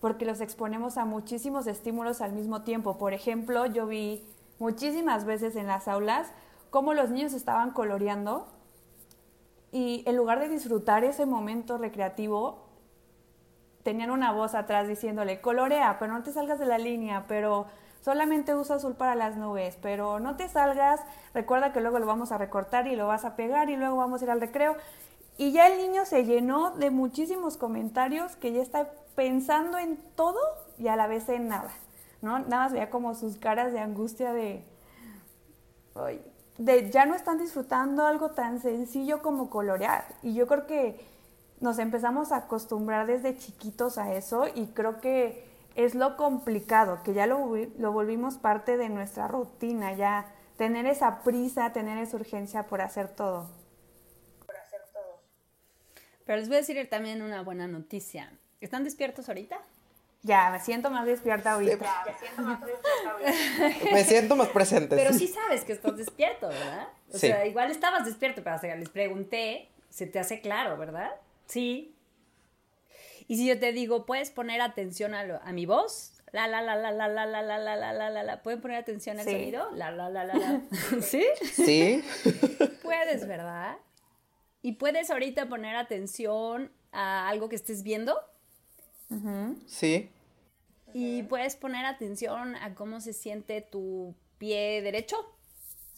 porque 0.00 0.24
los 0.24 0.40
exponemos 0.40 0.96
a 0.96 1.04
muchísimos 1.04 1.66
estímulos 1.66 2.20
al 2.20 2.32
mismo 2.32 2.62
tiempo. 2.62 2.98
Por 2.98 3.12
ejemplo, 3.12 3.66
yo 3.66 3.86
vi 3.86 4.24
muchísimas 4.58 5.24
veces 5.24 5.56
en 5.56 5.66
las 5.66 5.88
aulas 5.88 6.30
cómo 6.70 6.94
los 6.94 7.10
niños 7.10 7.32
estaban 7.32 7.70
coloreando 7.70 8.46
y 9.72 10.04
en 10.06 10.16
lugar 10.16 10.38
de 10.38 10.48
disfrutar 10.48 11.04
ese 11.04 11.26
momento 11.26 11.78
recreativo, 11.78 12.68
tenían 13.82 14.10
una 14.10 14.30
voz 14.30 14.54
atrás 14.54 14.86
diciéndole, 14.86 15.40
colorea, 15.40 15.98
pero 15.98 16.12
no 16.12 16.22
te 16.22 16.32
salgas 16.32 16.58
de 16.58 16.66
la 16.66 16.78
línea, 16.78 17.24
pero 17.26 17.66
solamente 18.04 18.54
usa 18.54 18.76
azul 18.76 18.94
para 18.94 19.14
las 19.14 19.36
nubes, 19.36 19.78
pero 19.80 20.20
no 20.20 20.36
te 20.36 20.48
salgas, 20.48 21.00
recuerda 21.32 21.72
que 21.72 21.80
luego 21.80 21.98
lo 21.98 22.04
vamos 22.04 22.32
a 22.32 22.38
recortar 22.38 22.86
y 22.86 22.96
lo 22.96 23.06
vas 23.06 23.24
a 23.24 23.34
pegar 23.34 23.70
y 23.70 23.76
luego 23.76 23.96
vamos 23.96 24.20
a 24.20 24.24
ir 24.26 24.30
al 24.30 24.42
recreo. 24.42 24.76
Y 25.38 25.52
ya 25.52 25.68
el 25.68 25.78
niño 25.78 26.04
se 26.04 26.24
llenó 26.24 26.72
de 26.72 26.90
muchísimos 26.90 27.56
comentarios 27.56 28.36
que 28.36 28.52
ya 28.52 28.60
está 28.60 28.90
pensando 29.16 29.78
en 29.78 29.96
todo 30.16 30.38
y 30.78 30.88
a 30.88 30.96
la 30.96 31.06
vez 31.06 31.28
en 31.30 31.48
nada, 31.48 31.70
¿no? 32.20 32.40
Nada 32.40 32.64
más 32.64 32.72
veía 32.72 32.90
como 32.90 33.14
sus 33.14 33.38
caras 33.38 33.72
de 33.72 33.80
angustia 33.80 34.34
de, 34.34 34.62
de 36.58 36.90
ya 36.90 37.06
no 37.06 37.14
están 37.14 37.38
disfrutando 37.38 38.06
algo 38.06 38.32
tan 38.32 38.60
sencillo 38.60 39.22
como 39.22 39.48
colorear. 39.48 40.04
Y 40.22 40.34
yo 40.34 40.46
creo 40.46 40.66
que 40.66 41.04
nos 41.60 41.78
empezamos 41.78 42.32
a 42.32 42.36
acostumbrar 42.36 43.06
desde 43.06 43.38
chiquitos 43.38 43.96
a 43.96 44.12
eso 44.12 44.44
y 44.54 44.66
creo 44.66 45.00
que 45.00 45.53
es 45.74 45.94
lo 45.94 46.16
complicado, 46.16 47.02
que 47.02 47.14
ya 47.14 47.26
lo, 47.26 47.54
lo 47.78 47.92
volvimos 47.92 48.38
parte 48.38 48.76
de 48.76 48.88
nuestra 48.88 49.28
rutina, 49.28 49.92
ya 49.94 50.32
tener 50.56 50.86
esa 50.86 51.22
prisa, 51.22 51.72
tener 51.72 51.98
esa 51.98 52.16
urgencia 52.16 52.64
por 52.64 52.80
hacer 52.80 53.08
todo. 53.08 53.50
Por 54.46 54.56
hacer 54.56 54.80
todo. 54.92 55.20
Pero 56.24 56.38
les 56.38 56.48
voy 56.48 56.56
a 56.56 56.60
decir 56.60 56.88
también 56.88 57.22
una 57.22 57.42
buena 57.42 57.66
noticia. 57.66 58.32
¿Están 58.60 58.84
despiertos 58.84 59.28
ahorita? 59.28 59.58
Ya, 60.22 60.50
me 60.50 60.58
siento 60.58 60.90
más 60.90 61.04
despierta 61.04 61.52
ahorita. 61.52 62.04
me 62.06 62.14
siento 62.18 62.42
más 62.42 62.60
despierta 62.60 63.10
ahorita. 63.10 63.92
me 63.92 64.04
siento 64.04 64.36
más 64.36 64.48
presente. 64.48 64.96
Pero 64.96 65.12
sí 65.12 65.28
sabes 65.28 65.64
que 65.64 65.72
estás 65.74 65.96
despierto, 65.96 66.48
¿verdad? 66.48 66.88
O 67.12 67.18
sea, 67.18 67.46
igual 67.46 67.70
estabas 67.70 68.06
despierto, 68.06 68.42
pero 68.42 68.76
les 68.76 68.88
pregunté, 68.88 69.68
se 69.90 70.06
te 70.06 70.18
hace 70.18 70.40
claro, 70.40 70.78
¿verdad? 70.78 71.10
Sí, 71.46 71.93
y 73.26 73.36
si 73.36 73.46
yo 73.46 73.58
te 73.58 73.72
digo, 73.72 74.06
puedes 74.06 74.30
poner 74.30 74.60
atención 74.60 75.14
a, 75.14 75.40
a 75.42 75.52
mi 75.52 75.66
voz, 75.66 76.14
la 76.34 76.48
la 76.48 76.62
la 76.62 76.74
la 76.74 76.90
la 76.90 77.06
la 77.08 77.26
la 77.26 77.42
la 77.42 77.58
la 77.58 77.76
la 77.76 77.92
la 77.92 78.10
la 78.10 78.22
la 78.24 78.42
¿Pueden 78.42 78.60
poner 78.60 78.76
atención 78.78 79.20
al 79.20 79.24
sonido? 79.24 79.70
La 79.76 79.92
la 79.92 80.10
la 80.10 80.24
la 80.24 80.34
la. 80.34 80.62
¿Sí? 81.00 81.24
Sí. 81.44 82.02
Puedes, 82.82 83.28
¿verdad? 83.28 83.76
Y 84.60 84.72
puedes 84.72 85.10
ahorita 85.10 85.48
poner 85.48 85.76
atención 85.76 86.72
a 86.90 87.28
algo 87.28 87.48
que 87.48 87.54
estés 87.54 87.84
viendo. 87.84 88.18
Sí. 89.66 90.10
Y 90.92 91.22
puedes 91.24 91.54
poner 91.54 91.84
atención 91.84 92.56
a 92.56 92.74
cómo 92.74 93.00
se 93.00 93.12
siente 93.12 93.60
tu 93.60 94.16
pie 94.38 94.82
derecho. 94.82 95.16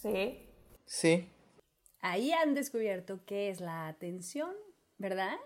Sí. 0.02 0.50
Sí. 0.84 1.30
Ahí 2.00 2.32
han 2.32 2.52
descubierto 2.54 3.20
qué 3.24 3.48
es 3.48 3.60
la 3.60 3.88
atención, 3.88 4.54
¿verdad? 4.98 5.36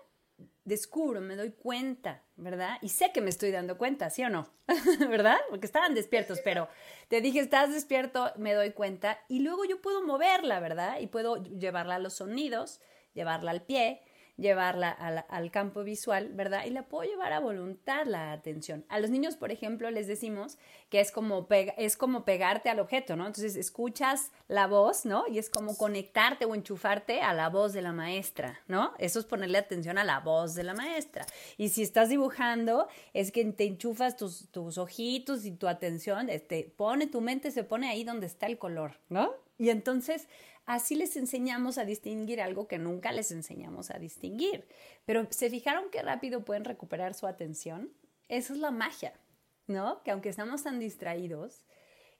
Descubro, 0.63 1.21
me 1.21 1.35
doy 1.35 1.51
cuenta, 1.51 2.23
¿verdad? 2.35 2.77
Y 2.81 2.89
sé 2.89 3.11
que 3.11 3.21
me 3.21 3.29
estoy 3.29 3.51
dando 3.51 3.77
cuenta, 3.77 4.09
¿sí 4.09 4.23
o 4.23 4.29
no? 4.29 4.51
¿Verdad? 5.09 5.37
Porque 5.49 5.65
estaban 5.65 5.95
despiertos, 5.95 6.39
pero 6.43 6.67
te 7.07 7.21
dije, 7.21 7.39
estás 7.39 7.71
despierto, 7.71 8.31
me 8.37 8.53
doy 8.53 8.71
cuenta 8.71 9.19
y 9.27 9.39
luego 9.39 9.65
yo 9.65 9.81
puedo 9.81 10.03
moverla, 10.05 10.59
¿verdad? 10.59 10.99
Y 10.99 11.07
puedo 11.07 11.43
llevarla 11.43 11.95
a 11.95 11.99
los 11.99 12.13
sonidos, 12.13 12.79
llevarla 13.13 13.51
al 13.51 13.63
pie, 13.63 14.01
llevarla 14.37 14.89
al, 14.89 15.51
campo 15.51 15.83
visual, 15.83 16.29
¿verdad? 16.33 16.65
Y 16.65 16.69
la 16.71 16.83
puedo 16.83 17.09
llevar 17.09 17.33
a 17.33 17.39
voluntad 17.39 18.05
la 18.05 18.31
atención. 18.31 18.85
A 18.89 18.99
los 18.99 19.09
niños, 19.09 19.35
por 19.35 19.51
ejemplo, 19.51 19.91
les 19.91 20.07
decimos 20.07 20.57
que 20.89 20.99
es 20.99 21.11
como, 21.11 21.47
es 21.49 21.97
como 21.97 22.25
pegarte 22.25 22.69
al 22.69 22.79
objeto, 22.79 23.15
¿no? 23.15 23.27
Entonces 23.27 23.55
escuchas 23.55 24.31
la 24.47 24.67
voz, 24.67 25.05
¿no? 25.05 25.25
Y 25.27 25.37
es 25.37 25.49
como 25.49 25.77
conectarte 25.77 26.45
o 26.45 26.55
enchufarte 26.55 27.21
a 27.21 27.33
la 27.33 27.49
voz 27.49 27.73
de 27.73 27.81
la 27.81 27.91
maestra, 27.91 28.59
¿no? 28.67 28.93
Eso 28.97 29.19
es 29.19 29.25
ponerle 29.25 29.57
atención 29.57 29.97
a 29.97 30.03
la 30.03 30.19
voz 30.19 30.55
de 30.55 30.63
la 30.63 30.73
maestra. 30.73 31.25
Y 31.57 31.69
si 31.69 31.83
estás 31.83 32.09
dibujando, 32.09 32.87
es 33.13 33.31
que 33.31 33.45
te 33.45 33.65
enchufas 33.65 34.17
tus, 34.17 34.49
tus 34.49 34.77
ojitos 34.77 35.45
y 35.45 35.51
tu 35.51 35.67
atención, 35.67 36.29
este, 36.29 36.73
pone 36.75 37.07
tu 37.07 37.21
mente, 37.21 37.51
se 37.51 37.63
pone 37.63 37.89
ahí 37.89 38.03
donde 38.03 38.27
está 38.27 38.47
el 38.47 38.57
color, 38.57 38.99
¿no? 39.09 39.33
Y 39.61 39.69
entonces 39.69 40.27
así 40.65 40.95
les 40.95 41.15
enseñamos 41.17 41.77
a 41.77 41.85
distinguir 41.85 42.41
algo 42.41 42.67
que 42.67 42.77
nunca 42.77 43.11
les 43.11 43.31
enseñamos 43.31 43.91
a 43.91 43.99
distinguir. 43.99 44.67
Pero 45.05 45.27
¿se 45.29 45.49
fijaron 45.49 45.89
qué 45.91 46.01
rápido 46.01 46.45
pueden 46.45 46.65
recuperar 46.65 47.13
su 47.13 47.27
atención? 47.27 47.91
Esa 48.27 48.53
es 48.53 48.59
la 48.59 48.71
magia, 48.71 49.13
¿no? 49.67 50.03
Que 50.03 50.11
aunque 50.11 50.29
estamos 50.29 50.63
tan 50.63 50.79
distraídos, 50.79 51.65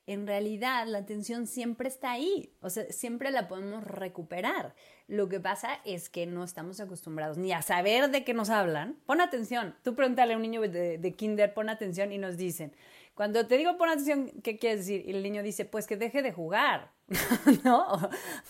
en 0.08 0.26
realidad 0.28 0.88
la 0.88 1.00
atención 1.00 1.46
siempre 1.48 1.88
está 1.88 2.12
ahí, 2.12 2.54
o 2.62 2.70
sea, 2.70 2.86
siempre 2.92 3.32
la 3.32 3.48
podemos 3.48 3.84
recuperar. 3.84 4.74
Lo 5.08 5.30
que 5.30 5.40
pasa 5.40 5.80
es 5.86 6.10
que 6.10 6.26
no 6.26 6.44
estamos 6.44 6.80
acostumbrados 6.80 7.38
ni 7.38 7.52
a 7.52 7.62
saber 7.62 8.10
de 8.10 8.24
qué 8.24 8.34
nos 8.34 8.50
hablan. 8.50 8.98
Pon 9.06 9.22
atención, 9.22 9.76
tú 9.84 9.96
pregúntale 9.96 10.34
a 10.34 10.38
un 10.38 10.42
niño 10.42 10.62
de, 10.62 10.98
de 10.98 11.12
kinder, 11.14 11.54
pon 11.54 11.70
atención 11.70 12.12
y 12.12 12.18
nos 12.18 12.38
dicen, 12.38 12.74
cuando 13.14 13.46
te 13.46 13.58
digo 13.58 13.78
pon 13.78 13.90
atención, 13.90 14.32
¿qué 14.44 14.58
quieres 14.58 14.80
decir? 14.80 15.04
Y 15.08 15.12
el 15.12 15.24
niño 15.24 15.44
dice, 15.44 15.66
pues 15.66 15.88
que 15.88 15.98
deje 15.98 16.22
de 16.22 16.32
jugar, 16.32 16.92
¿no? 17.64 17.86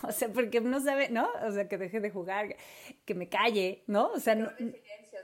O, 0.02 0.12
sea, 0.12 0.28
porque 0.28 0.60
no 0.60 0.80
sabe, 0.80 1.08
¿no? 1.10 1.28
O 1.46 1.50
sea, 1.50 1.68
que 1.68 1.78
deje 1.78 2.00
de 2.00 2.10
jugar, 2.10 2.56
que 3.04 3.14
me 3.14 3.28
calle, 3.28 3.82
¿no? 3.86 4.12
O 4.12 4.20
sea, 4.20 4.36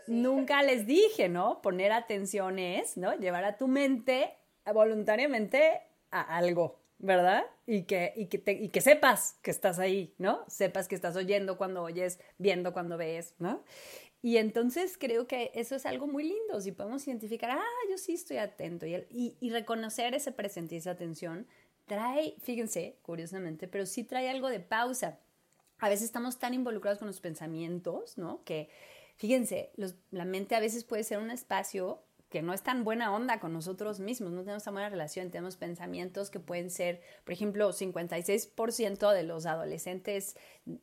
nunca 0.06 0.62
les 0.62 0.86
dije, 0.86 1.28
¿no? 1.28 1.62
Poner 1.62 1.92
atención 1.92 2.58
es, 2.58 2.96
¿no? 2.96 3.14
Llevar 3.14 3.44
a 3.44 3.56
tu 3.56 3.68
mente 3.68 4.34
voluntariamente 4.72 5.80
a 6.10 6.36
algo, 6.36 6.80
¿verdad? 6.98 7.44
Y 7.66 7.82
que, 7.82 8.12
y 8.16 8.26
que, 8.26 8.52
y 8.52 8.68
que 8.70 8.80
sepas 8.80 9.38
que 9.42 9.50
estás 9.50 9.78
ahí, 9.78 10.14
¿no? 10.18 10.44
Sepas 10.48 10.88
que 10.88 10.94
estás 10.94 11.16
oyendo 11.16 11.56
cuando 11.56 11.82
oyes, 11.82 12.18
viendo 12.38 12.72
cuando 12.72 12.96
ves, 12.96 13.34
¿no? 13.38 13.62
Y 14.20 14.38
entonces 14.38 14.98
creo 14.98 15.26
que 15.26 15.52
eso 15.54 15.76
es 15.76 15.86
algo 15.86 16.06
muy 16.06 16.24
lindo, 16.24 16.60
si 16.60 16.72
podemos 16.72 17.06
identificar, 17.06 17.50
ah, 17.50 17.64
yo 17.88 17.98
sí 17.98 18.14
estoy 18.14 18.38
atento 18.38 18.84
y, 18.84 18.94
y, 19.10 19.36
y 19.40 19.50
reconocer 19.50 20.14
ese 20.14 20.32
presente 20.32 20.74
y 20.74 20.78
esa 20.78 20.90
atención, 20.90 21.46
trae, 21.86 22.34
fíjense, 22.40 22.98
curiosamente, 23.02 23.68
pero 23.68 23.86
sí 23.86 24.04
trae 24.04 24.28
algo 24.28 24.48
de 24.48 24.60
pausa. 24.60 25.20
A 25.78 25.88
veces 25.88 26.06
estamos 26.06 26.38
tan 26.38 26.54
involucrados 26.54 26.98
con 26.98 27.06
los 27.06 27.20
pensamientos, 27.20 28.18
¿no? 28.18 28.42
Que, 28.44 28.68
fíjense, 29.16 29.70
la 30.10 30.24
mente 30.24 30.56
a 30.56 30.60
veces 30.60 30.84
puede 30.84 31.04
ser 31.04 31.18
un 31.18 31.30
espacio 31.30 32.02
que 32.28 32.42
no 32.42 32.52
es 32.52 32.62
tan 32.62 32.84
buena 32.84 33.14
onda 33.14 33.40
con 33.40 33.52
nosotros 33.52 34.00
mismos, 34.00 34.32
no 34.32 34.42
tenemos 34.42 34.64
tan 34.64 34.74
buena 34.74 34.88
relación, 34.88 35.30
tenemos 35.30 35.56
pensamientos 35.56 36.30
que 36.30 36.40
pueden 36.40 36.70
ser, 36.70 37.00
por 37.24 37.32
ejemplo, 37.32 37.72
56% 37.72 39.12
de 39.12 39.22
los 39.22 39.46
adolescentes 39.46 40.36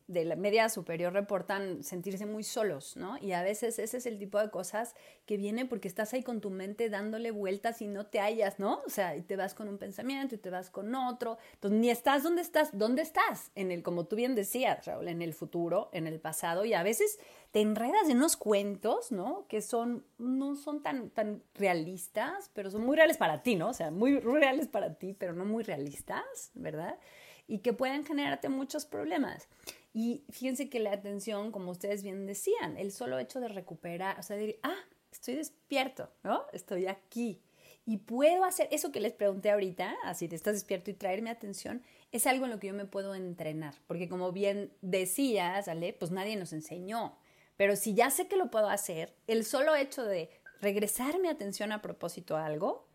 de 0.07 0.25
la 0.25 0.35
media 0.35 0.69
superior 0.69 1.13
reportan 1.13 1.83
sentirse 1.83 2.25
muy 2.25 2.43
solos, 2.43 2.97
¿no? 2.97 3.17
Y 3.19 3.33
a 3.33 3.43
veces 3.43 3.77
ese 3.77 3.97
es 3.97 4.05
el 4.07 4.17
tipo 4.17 4.39
de 4.39 4.49
cosas 4.49 4.95
que 5.25 5.37
viene 5.37 5.65
porque 5.65 5.87
estás 5.87 6.13
ahí 6.13 6.23
con 6.23 6.41
tu 6.41 6.49
mente 6.49 6.89
dándole 6.89 7.29
vueltas 7.31 7.81
y 7.81 7.87
no 7.87 8.07
te 8.07 8.19
hallas, 8.19 8.57
¿no? 8.57 8.81
O 8.85 8.89
sea, 8.89 9.15
y 9.15 9.21
te 9.21 9.35
vas 9.35 9.53
con 9.53 9.67
un 9.67 9.77
pensamiento 9.77 10.35
y 10.35 10.37
te 10.39 10.49
vas 10.49 10.69
con 10.69 10.93
otro, 10.95 11.37
entonces 11.53 11.79
ni 11.79 11.89
estás 11.89 12.23
donde 12.23 12.41
estás, 12.41 12.69
¿dónde 12.77 13.03
estás? 13.03 13.51
En 13.55 13.71
el, 13.71 13.83
como 13.83 14.05
tú 14.05 14.15
bien 14.15 14.33
decías, 14.33 14.85
Raúl, 14.85 15.07
en 15.07 15.21
el 15.21 15.33
futuro, 15.33 15.89
en 15.93 16.07
el 16.07 16.19
pasado, 16.19 16.65
y 16.65 16.73
a 16.73 16.81
veces 16.81 17.19
te 17.55 17.61
enredas 17.61 18.09
en 18.09 18.17
unos 18.17 18.35
cuentos, 18.35 19.13
¿no? 19.13 19.45
Que 19.47 19.61
son, 19.61 20.05
no 20.17 20.57
son 20.57 20.83
tan, 20.83 21.09
tan 21.09 21.41
realistas, 21.53 22.51
pero 22.53 22.69
son 22.69 22.85
muy 22.85 22.97
reales 22.97 23.15
para 23.15 23.43
ti, 23.43 23.55
¿no? 23.55 23.69
O 23.69 23.73
sea, 23.73 23.91
muy 23.91 24.19
reales 24.19 24.67
para 24.67 24.95
ti, 24.95 25.13
pero 25.13 25.31
no 25.31 25.45
muy 25.45 25.63
realistas, 25.63 26.51
¿verdad? 26.53 26.99
Y 27.47 27.59
que 27.59 27.71
pueden 27.71 28.03
generarte 28.03 28.49
muchos 28.49 28.85
problemas. 28.85 29.47
Y 29.93 30.25
fíjense 30.31 30.69
que 30.69 30.81
la 30.81 30.91
atención, 30.91 31.53
como 31.53 31.71
ustedes 31.71 32.03
bien 32.03 32.25
decían, 32.25 32.75
el 32.75 32.91
solo 32.91 33.19
hecho 33.19 33.39
de 33.39 33.47
recuperar, 33.47 34.19
o 34.19 34.21
sea, 34.21 34.35
de, 34.35 34.59
ah, 34.61 34.83
estoy 35.09 35.35
despierto, 35.35 36.11
¿no? 36.23 36.43
Estoy 36.51 36.87
aquí. 36.87 37.41
Y 37.85 37.99
puedo 37.99 38.43
hacer 38.43 38.67
eso 38.71 38.91
que 38.91 38.99
les 38.99 39.13
pregunté 39.13 39.51
ahorita, 39.51 39.95
así 40.03 40.27
te 40.27 40.35
estás 40.35 40.55
despierto 40.55 40.91
y 40.91 40.95
traerme 40.95 41.29
atención, 41.29 41.83
es 42.11 42.27
algo 42.27 42.43
en 42.43 42.51
lo 42.51 42.59
que 42.59 42.67
yo 42.67 42.73
me 42.73 42.83
puedo 42.83 43.15
entrenar. 43.15 43.75
Porque 43.87 44.09
como 44.09 44.33
bien 44.33 44.73
decías, 44.81 45.69
Ale, 45.69 45.93
pues 45.93 46.11
nadie 46.11 46.35
nos 46.35 46.51
enseñó. 46.51 47.17
Pero 47.57 47.75
si 47.75 47.93
ya 47.93 48.09
sé 48.09 48.27
que 48.27 48.37
lo 48.37 48.51
puedo 48.51 48.69
hacer, 48.69 49.15
el 49.27 49.45
solo 49.45 49.75
hecho 49.75 50.03
de 50.03 50.29
regresar 50.61 51.19
mi 51.19 51.27
atención 51.27 51.71
a 51.71 51.81
propósito 51.81 52.35
a 52.35 52.45
algo 52.45 52.87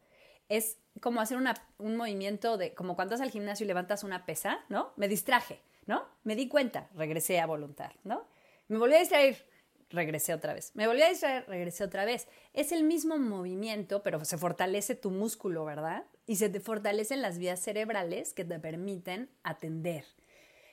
es 0.49 0.79
como 1.01 1.21
hacer 1.21 1.39
un 1.79 1.97
movimiento 1.97 2.57
de, 2.57 2.75
como 2.75 2.97
cuando 2.97 3.15
vas 3.15 3.21
al 3.21 3.31
gimnasio 3.31 3.65
y 3.65 3.69
levantas 3.69 4.03
una 4.03 4.27
pesa, 4.27 4.65
¿no? 4.69 4.93
Me 4.97 5.09
distraje, 5.09 5.63
¿no? 5.87 6.07
Me 6.25 6.35
di 6.35 6.49
cuenta, 6.49 6.91
regresé 6.95 7.41
a 7.41 7.47
voluntad, 7.47 7.93
¿no? 8.03 8.27
Me 8.67 8.77
volví 8.77 8.95
a 8.95 8.99
distraer, 8.99 9.47
regresé 9.91 10.35
otra 10.35 10.53
vez. 10.53 10.73
Me 10.75 10.89
volví 10.89 11.03
a 11.03 11.09
distraer, 11.09 11.47
regresé 11.47 11.85
otra 11.85 12.05
vez. 12.05 12.27
Es 12.53 12.73
el 12.73 12.83
mismo 12.83 13.17
movimiento, 13.19 14.03
pero 14.03 14.25
se 14.25 14.39
fortalece 14.39 14.97
tu 14.97 15.11
músculo, 15.11 15.65
¿verdad? 15.65 16.05
Y 16.27 16.37
se 16.37 16.49
te 16.49 16.61
fortalecen 16.61 17.23
las 17.23 17.39
vías 17.39 17.61
cerebrales 17.61 18.33
que 18.33 18.45
te 18.45 18.59
permiten 18.59 19.31
atender. 19.45 20.05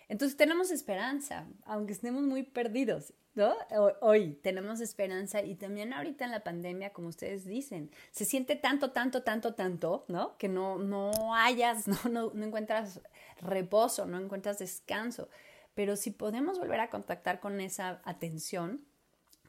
Entonces 0.10 0.38
tenemos 0.38 0.72
esperanza, 0.72 1.48
aunque 1.66 1.94
estemos 1.94 2.24
muy 2.24 2.44
perdidos. 2.44 3.14
¿no? 3.38 3.56
Hoy 4.02 4.34
tenemos 4.42 4.82
esperanza 4.82 5.44
y 5.44 5.56
también 5.56 5.94
ahorita 5.94 6.26
en 6.26 6.32
la 6.32 6.44
pandemia, 6.44 6.92
como 6.92 7.10
ustedes 7.10 7.46
dicen, 7.46 7.92
se 8.12 8.26
siente 8.26 8.56
tanto, 8.56 8.92
tanto, 8.92 9.22
tanto, 9.22 9.54
tanto, 9.54 10.06
¿no? 10.08 10.36
Que 10.40 10.48
no, 10.50 10.80
no 10.80 11.36
hayas, 11.36 11.88
no, 11.88 11.98
no, 12.10 12.32
no 12.34 12.46
encuentras 12.46 13.00
reposo, 13.40 14.08
no 14.08 14.20
encuentras 14.20 14.58
descanso. 14.58 15.30
Pero 15.76 15.96
si 15.96 16.10
podemos 16.10 16.58
volver 16.58 16.80
a 16.80 16.90
contactar 16.90 17.40
con 17.40 17.62
esa 17.62 18.02
atención, 18.06 18.84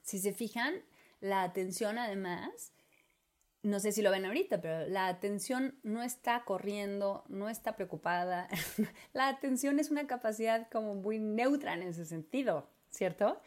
si 0.02 0.18
se 0.18 0.34
fijan, 0.34 0.74
la 1.20 1.42
atención 1.42 1.96
además, 1.96 2.72
no 3.62 3.80
sé 3.80 3.92
si 3.92 4.02
lo 4.02 4.10
ven 4.10 4.24
ahorita, 4.24 4.60
pero 4.60 4.86
la 4.88 5.08
atención 5.08 5.78
no 5.82 6.02
está 6.02 6.44
corriendo, 6.44 7.24
no 7.28 7.48
está 7.48 7.74
preocupada. 7.76 8.48
la 9.12 9.28
atención 9.28 9.78
es 9.78 9.90
una 9.90 10.06
capacidad 10.06 10.68
como 10.70 10.94
muy 10.94 11.18
neutra 11.18 11.74
en 11.74 11.82
ese 11.82 12.06
sentido, 12.06 12.70
¿cierto? 12.90 13.40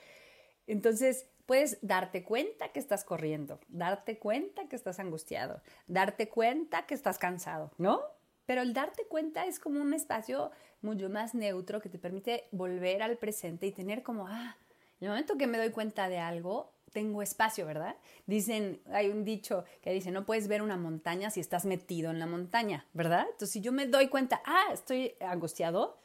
Entonces, 0.67 1.28
puedes 1.45 1.80
darte 1.82 2.24
cuenta 2.24 2.69
que 2.69 2.80
estás 2.80 3.04
corriendo, 3.04 3.60
darte 3.67 4.19
cuenta 4.19 4.67
que 4.67 4.76
estás 4.76 5.00
angustiado, 5.00 5.62
darte 5.88 6.30
cuenta 6.30 6.86
que 6.86 6.93
estás 6.93 7.17
cansado, 7.17 7.71
¿no? 7.78 8.02
Pero 8.45 8.62
el 8.62 8.74
darte 8.74 9.06
cuenta 9.08 9.45
es 9.45 9.60
como 9.60 9.82
un 9.82 9.93
espacio 9.93 10.52
mucho 10.82 11.10
más 11.10 11.36
neutro 11.36 11.80
que 11.82 11.89
te 11.89 12.00
permite 12.00 12.47
volver 12.52 13.02
al 13.02 13.17
presente 13.17 13.65
y 13.65 13.71
tener 13.71 14.04
como, 14.04 14.28
ah, 14.28 14.58
el 15.00 15.10
momento 15.10 15.38
que 15.38 15.47
me 15.47 15.58
doy 15.58 15.71
cuenta 15.71 16.10
de 16.10 16.19
algo, 16.19 16.74
tengo 16.91 17.21
espacio, 17.21 17.65
¿verdad? 17.65 17.95
Dicen, 18.25 18.82
hay 18.91 19.10
un 19.10 19.23
dicho 19.23 19.65
que 19.82 19.91
dice, 19.91 20.12
no 20.12 20.25
puedes 20.25 20.47
ver 20.47 20.62
una 20.62 20.77
montaña 20.77 21.30
si 21.30 21.39
estás 21.39 21.65
metido 21.65 22.12
en 22.12 22.19
la 22.19 22.25
montaña, 22.25 22.86
¿verdad? 22.93 23.25
Entonces, 23.25 23.51
si 23.51 23.62
yo 23.62 23.71
me 23.71 23.88
doy 23.88 24.10
cuenta, 24.10 24.41
ah, 24.45 24.65
estoy 24.73 25.15
angustiado, 25.19 25.99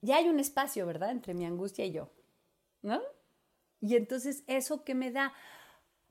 ya 0.00 0.16
hay 0.16 0.28
un 0.28 0.40
espacio, 0.40 0.86
¿verdad? 0.86 1.10
Entre 1.10 1.34
mi 1.34 1.44
angustia 1.44 1.84
y 1.84 1.92
yo, 1.92 2.10
¿no? 2.82 3.00
Y 3.80 3.96
entonces 3.96 4.44
eso 4.46 4.84
que 4.84 4.94
me 4.94 5.10
da, 5.10 5.32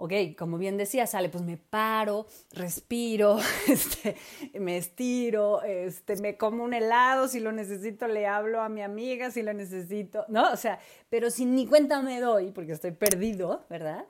ok, 0.02 0.36
como 0.36 0.58
bien 0.58 0.78
decía, 0.78 1.06
sale, 1.06 1.30
pues 1.30 1.44
me 1.44 1.58
paro, 1.58 2.26
respiro, 2.54 3.38
este, 3.68 4.16
me 4.60 4.78
estiro, 4.78 5.62
este, 5.62 6.16
me 6.16 6.38
como 6.38 6.64
un 6.64 6.74
helado, 6.74 7.28
si 7.28 7.40
lo 7.40 7.52
necesito 7.52 8.08
le 8.08 8.26
hablo 8.26 8.62
a 8.62 8.70
mi 8.70 8.82
amiga, 8.82 9.30
si 9.30 9.44
lo 9.44 9.54
necesito, 9.54 10.26
¿no? 10.28 10.52
O 10.52 10.58
sea, 10.58 10.80
pero 11.10 11.30
si 11.30 11.46
ni 11.46 11.68
cuenta 11.68 12.02
me 12.02 12.20
doy, 12.20 12.52
porque 12.52 12.72
estoy 12.72 12.94
perdido, 12.94 13.68
¿verdad? 13.70 14.08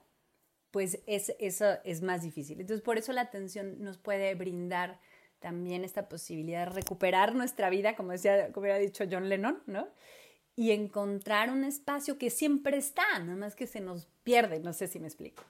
Pues 0.72 1.00
es, 1.08 1.36
eso 1.40 1.66
es 1.84 2.02
más 2.02 2.22
difícil. 2.22 2.62
Entonces, 2.62 2.82
por 2.82 2.98
eso 2.98 3.12
la 3.12 3.22
atención 3.22 3.84
nos 3.84 3.98
puede 3.98 4.34
brindar 4.36 4.98
también 5.40 5.84
esta 5.84 6.08
posibilidad 6.08 6.68
de 6.68 6.74
recuperar 6.74 7.36
nuestra 7.36 7.70
vida, 7.70 7.98
como 7.98 8.14
decía, 8.14 8.54
como 8.54 8.62
hubiera 8.62 8.80
dicho 8.80 9.04
John 9.12 9.28
Lennon, 9.28 9.62
¿no? 9.66 9.90
y 10.56 10.72
encontrar 10.72 11.50
un 11.50 11.64
espacio 11.64 12.18
que 12.18 12.30
siempre 12.30 12.78
está, 12.78 13.20
nada 13.20 13.36
más 13.36 13.56
que 13.56 13.68
se 13.68 13.80
nos 13.80 14.08
pierde, 14.24 14.60
no 14.60 14.74
sé 14.74 14.88
si 14.88 15.00
me 15.00 15.08
explico. 15.08 15.44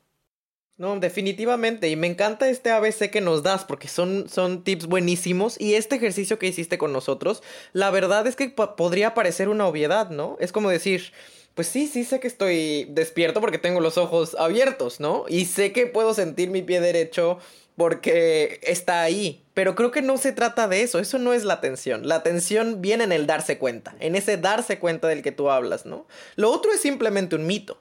No, 0.81 0.99
definitivamente. 0.99 1.89
Y 1.89 1.95
me 1.95 2.07
encanta 2.07 2.49
este 2.49 2.71
ABC 2.71 3.11
que 3.11 3.21
nos 3.21 3.43
das 3.43 3.65
porque 3.65 3.87
son, 3.87 4.27
son 4.27 4.63
tips 4.63 4.87
buenísimos. 4.87 5.61
Y 5.61 5.75
este 5.75 5.97
ejercicio 5.97 6.39
que 6.39 6.47
hiciste 6.47 6.79
con 6.79 6.91
nosotros, 6.91 7.43
la 7.71 7.91
verdad 7.91 8.25
es 8.25 8.35
que 8.35 8.49
podría 8.49 9.13
parecer 9.13 9.47
una 9.47 9.67
obviedad, 9.67 10.09
¿no? 10.09 10.37
Es 10.39 10.51
como 10.51 10.71
decir, 10.71 11.13
pues 11.53 11.67
sí, 11.67 11.85
sí 11.85 12.03
sé 12.03 12.19
que 12.19 12.27
estoy 12.27 12.85
despierto 12.89 13.41
porque 13.41 13.59
tengo 13.59 13.79
los 13.79 13.99
ojos 13.99 14.35
abiertos, 14.39 14.99
¿no? 14.99 15.25
Y 15.29 15.45
sé 15.45 15.71
que 15.71 15.85
puedo 15.85 16.15
sentir 16.15 16.49
mi 16.49 16.63
pie 16.63 16.81
derecho 16.81 17.37
porque 17.77 18.59
está 18.63 19.03
ahí. 19.03 19.43
Pero 19.53 19.75
creo 19.75 19.91
que 19.91 20.01
no 20.01 20.17
se 20.17 20.31
trata 20.31 20.67
de 20.67 20.81
eso, 20.81 20.97
eso 20.97 21.19
no 21.19 21.33
es 21.33 21.43
la 21.43 21.53
atención. 21.53 22.07
La 22.07 22.15
atención 22.15 22.81
viene 22.81 23.03
en 23.03 23.11
el 23.11 23.27
darse 23.27 23.59
cuenta, 23.59 23.95
en 23.99 24.15
ese 24.15 24.37
darse 24.37 24.79
cuenta 24.79 25.07
del 25.07 25.21
que 25.21 25.31
tú 25.31 25.51
hablas, 25.51 25.85
¿no? 25.85 26.07
Lo 26.37 26.49
otro 26.51 26.73
es 26.73 26.81
simplemente 26.81 27.35
un 27.35 27.45
mito. 27.45 27.79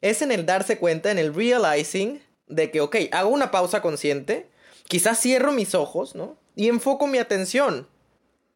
Es 0.00 0.22
en 0.22 0.32
el 0.32 0.44
darse 0.44 0.78
cuenta, 0.78 1.12
en 1.12 1.20
el 1.20 1.32
realizing 1.32 2.20
de 2.46 2.70
que, 2.70 2.80
ok, 2.80 2.96
hago 3.12 3.30
una 3.30 3.50
pausa 3.50 3.82
consciente, 3.82 4.48
quizás 4.88 5.20
cierro 5.20 5.52
mis 5.52 5.74
ojos, 5.74 6.14
¿no? 6.14 6.36
Y 6.54 6.68
enfoco 6.68 7.06
mi 7.06 7.18
atención 7.18 7.88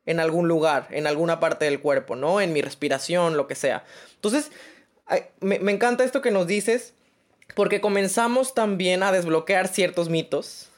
en 0.05 0.21
algún 0.21 0.49
lugar, 0.49 0.89
en 0.91 1.07
alguna 1.07 1.41
parte 1.41 1.65
del 1.65 1.81
cuerpo, 1.81 2.17
¿no? 2.17 2.41
En 2.41 2.53
mi 2.53 2.63
respiración, 2.63 3.37
lo 3.37 3.47
que 3.47 3.55
sea. 3.55 3.85
Entonces, 4.15 4.51
me, 5.41 5.59
me 5.59 5.73
encanta 5.73 6.05
esto 6.05 6.23
que 6.23 6.31
nos 6.31 6.47
dices 6.47 6.95
porque 7.55 7.81
comenzamos 7.81 8.55
también 8.55 9.03
a 9.03 9.13
desbloquear 9.13 9.69
ciertos 9.69 10.09
mitos 10.09 10.69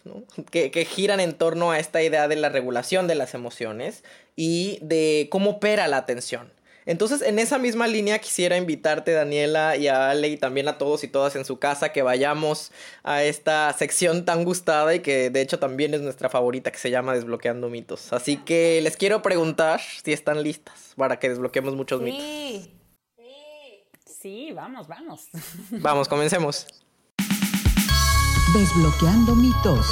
que, 0.50 0.70
que, 0.70 0.84
giran 0.84 1.20
en 1.20 1.34
torno 1.34 1.70
a 1.70 1.78
esta 1.78 2.02
idea 2.02 2.28
de 2.28 2.36
la 2.36 2.48
regulación 2.48 3.06
de 3.08 3.14
las 3.14 3.34
emociones 3.34 4.04
y 4.36 4.78
de 4.82 5.28
cómo 5.30 5.50
opera 5.50 5.88
la 5.88 5.96
atención. 5.96 6.52
Entonces, 6.88 7.20
en 7.20 7.38
esa 7.38 7.58
misma 7.58 7.86
línea 7.86 8.18
quisiera 8.18 8.56
invitarte, 8.56 9.12
Daniela, 9.12 9.76
y 9.76 9.88
a 9.88 10.08
Ale, 10.08 10.28
y 10.28 10.38
también 10.38 10.68
a 10.68 10.78
todos 10.78 11.04
y 11.04 11.08
todas 11.08 11.36
en 11.36 11.44
su 11.44 11.58
casa, 11.58 11.92
que 11.92 12.00
vayamos 12.00 12.72
a 13.02 13.22
esta 13.22 13.70
sección 13.74 14.24
tan 14.24 14.42
gustada 14.42 14.94
y 14.94 15.00
que 15.00 15.28
de 15.28 15.42
hecho 15.42 15.58
también 15.58 15.92
es 15.92 16.00
nuestra 16.00 16.30
favorita, 16.30 16.72
que 16.72 16.78
se 16.78 16.90
llama 16.90 17.12
Desbloqueando 17.12 17.68
mitos. 17.68 18.10
Así 18.14 18.38
que 18.38 18.80
les 18.80 18.96
quiero 18.96 19.20
preguntar 19.20 19.82
si 20.02 20.14
están 20.14 20.42
listas 20.42 20.94
para 20.96 21.18
que 21.18 21.28
desbloqueemos 21.28 21.76
muchos 21.76 22.00
mitos. 22.00 22.22
Sí. 22.22 22.74
Sí, 24.20 24.52
vamos, 24.52 24.88
vamos. 24.88 25.28
Vamos, 25.70 26.08
comencemos. 26.08 26.66
Desbloqueando 28.54 29.34
mitos. 29.34 29.86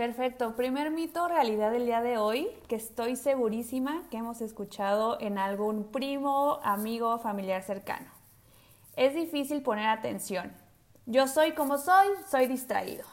Perfecto. 0.00 0.56
Primer 0.56 0.90
mito, 0.90 1.28
realidad 1.28 1.70
del 1.70 1.84
día 1.84 2.00
de 2.00 2.16
hoy, 2.16 2.48
que 2.68 2.74
estoy 2.74 3.16
segurísima 3.16 4.02
que 4.10 4.16
hemos 4.16 4.40
escuchado 4.40 5.20
en 5.20 5.36
algún 5.36 5.92
primo, 5.92 6.58
amigo, 6.62 7.18
familiar 7.18 7.62
cercano. 7.62 8.06
Es 8.96 9.14
difícil 9.14 9.60
poner 9.60 9.88
atención. 9.88 10.54
Yo 11.04 11.28
soy 11.28 11.52
como 11.52 11.76
soy, 11.76 12.06
soy 12.30 12.46
distraído. 12.46 13.04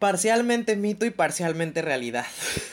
Parcialmente 0.00 0.74
mito 0.74 1.06
y 1.06 1.10
parcialmente 1.10 1.80
realidad. 1.80 2.26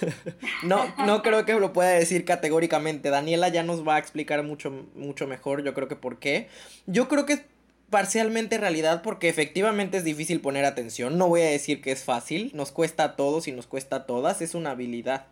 no, 0.63 0.91
no 1.05 1.21
creo 1.21 1.45
que 1.45 1.53
lo 1.53 1.71
pueda 1.71 1.91
decir 1.91 2.25
categóricamente. 2.25 3.11
Daniela 3.11 3.49
ya 3.49 3.61
nos 3.61 3.87
va 3.87 3.97
a 3.97 3.99
explicar 3.99 4.41
mucho, 4.41 4.71
mucho 4.95 5.27
mejor, 5.27 5.63
yo 5.63 5.75
creo 5.75 5.87
que 5.87 5.95
por 5.95 6.17
qué. 6.17 6.49
Yo 6.87 7.07
creo 7.07 7.27
que 7.27 7.50
parcialmente 7.91 8.58
realidad 8.58 9.04
porque 9.04 9.30
efectivamente 9.30 9.97
es 9.97 10.04
difícil 10.04 10.41
poner 10.41 10.65
atención. 10.65 11.19
No 11.19 11.27
voy 11.27 11.41
a 11.41 11.49
decir 11.49 11.82
que 11.82 11.91
es 11.91 12.04
fácil, 12.04 12.49
nos 12.56 12.71
cuesta 12.71 13.04
a 13.04 13.15
todos 13.15 13.47
y 13.47 13.51
nos 13.51 13.67
cuesta 13.67 13.97
a 13.97 14.06
todas, 14.08 14.41
es 14.41 14.56
una 14.56 14.71
habilidad. 14.71 15.27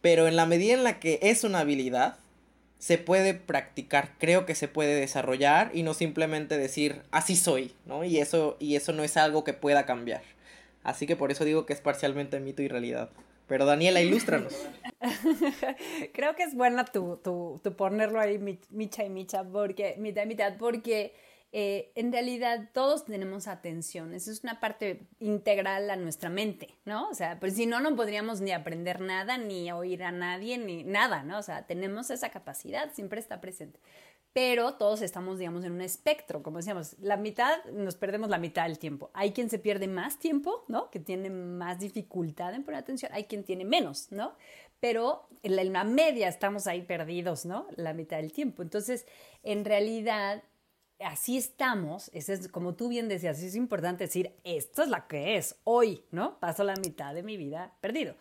Pero 0.00 0.26
en 0.26 0.36
la 0.36 0.46
medida 0.46 0.72
en 0.72 0.84
la 0.84 0.98
que 0.98 1.18
es 1.20 1.44
una 1.44 1.60
habilidad, 1.60 2.16
se 2.78 2.96
puede 2.96 3.34
practicar, 3.34 4.14
creo 4.18 4.46
que 4.46 4.54
se 4.54 4.66
puede 4.66 4.98
desarrollar 4.98 5.70
y 5.74 5.82
no 5.82 5.92
simplemente 5.92 6.56
decir 6.56 7.02
así 7.10 7.36
soy, 7.36 7.74
¿no? 7.84 8.04
Y 8.04 8.18
eso, 8.18 8.56
y 8.58 8.76
eso 8.76 8.92
no 8.92 9.04
es 9.04 9.18
algo 9.18 9.44
que 9.44 9.52
pueda 9.52 9.84
cambiar. 9.84 10.22
Así 10.82 11.06
que 11.06 11.16
por 11.16 11.30
eso 11.30 11.44
digo 11.44 11.66
que 11.66 11.74
es 11.74 11.82
parcialmente 11.82 12.40
mito 12.40 12.62
y 12.62 12.68
realidad. 12.68 13.10
Pero 13.46 13.66
Daniela, 13.66 14.00
ilústranos. 14.00 14.54
Creo 16.14 16.36
que 16.36 16.44
es 16.44 16.54
buena 16.54 16.84
tu, 16.84 17.16
tu, 17.16 17.60
tu 17.62 17.74
ponerlo 17.74 18.18
ahí, 18.20 18.38
micha 18.70 19.04
y 19.04 19.10
micha, 19.10 19.44
porque, 19.44 19.96
mitad 19.98 20.22
y 20.22 20.26
mitad, 20.26 20.56
porque 20.56 21.12
eh, 21.52 21.90
en 21.96 22.12
realidad 22.12 22.68
todos 22.72 23.06
tenemos 23.06 23.48
atención, 23.48 24.14
eso 24.14 24.30
es 24.30 24.44
una 24.44 24.60
parte 24.60 25.08
integral 25.18 25.90
a 25.90 25.96
nuestra 25.96 26.30
mente, 26.30 26.78
¿no? 26.84 27.08
O 27.08 27.14
sea, 27.14 27.40
pues 27.40 27.56
si 27.56 27.66
no, 27.66 27.80
no 27.80 27.96
podríamos 27.96 28.40
ni 28.40 28.52
aprender 28.52 29.00
nada, 29.00 29.36
ni 29.36 29.72
oír 29.72 30.04
a 30.04 30.12
nadie, 30.12 30.58
ni 30.58 30.84
nada, 30.84 31.24
¿no? 31.24 31.38
O 31.38 31.42
sea, 31.42 31.66
tenemos 31.66 32.10
esa 32.10 32.30
capacidad, 32.30 32.92
siempre 32.92 33.18
está 33.18 33.40
presente. 33.40 33.80
Pero 34.32 34.74
todos 34.74 35.02
estamos, 35.02 35.40
digamos, 35.40 35.64
en 35.64 35.72
un 35.72 35.80
espectro, 35.80 36.40
como 36.40 36.58
decíamos, 36.58 36.94
la 37.00 37.16
mitad, 37.16 37.64
nos 37.72 37.96
perdemos 37.96 38.30
la 38.30 38.38
mitad 38.38 38.68
del 38.68 38.78
tiempo. 38.78 39.10
Hay 39.12 39.32
quien 39.32 39.50
se 39.50 39.58
pierde 39.58 39.88
más 39.88 40.20
tiempo, 40.20 40.64
¿no? 40.68 40.88
Que 40.88 41.00
tiene 41.00 41.30
más 41.30 41.80
dificultad 41.80 42.54
en 42.54 42.62
poner 42.62 42.78
atención, 42.78 43.10
hay 43.12 43.24
quien 43.24 43.42
tiene 43.42 43.64
menos, 43.64 44.12
¿no? 44.12 44.36
Pero 44.78 45.28
en 45.42 45.72
la 45.72 45.82
media 45.82 46.28
estamos 46.28 46.68
ahí 46.68 46.82
perdidos, 46.82 47.44
¿no? 47.44 47.66
La 47.74 47.92
mitad 47.92 48.18
del 48.18 48.32
tiempo. 48.32 48.62
Entonces, 48.62 49.04
en 49.42 49.64
realidad, 49.64 50.44
así 51.04 51.36
estamos, 51.36 52.10
es 52.12 52.48
como 52.48 52.74
tú 52.74 52.88
bien 52.88 53.08
decías, 53.08 53.42
es 53.42 53.56
importante 53.56 54.04
decir, 54.04 54.34
esto 54.44 54.82
es 54.82 54.88
la 54.88 55.06
que 55.06 55.36
es 55.36 55.56
hoy, 55.64 56.04
¿no? 56.10 56.38
Paso 56.40 56.64
la 56.64 56.76
mitad 56.76 57.14
de 57.14 57.22
mi 57.22 57.36
vida 57.36 57.76
perdido, 57.80 58.16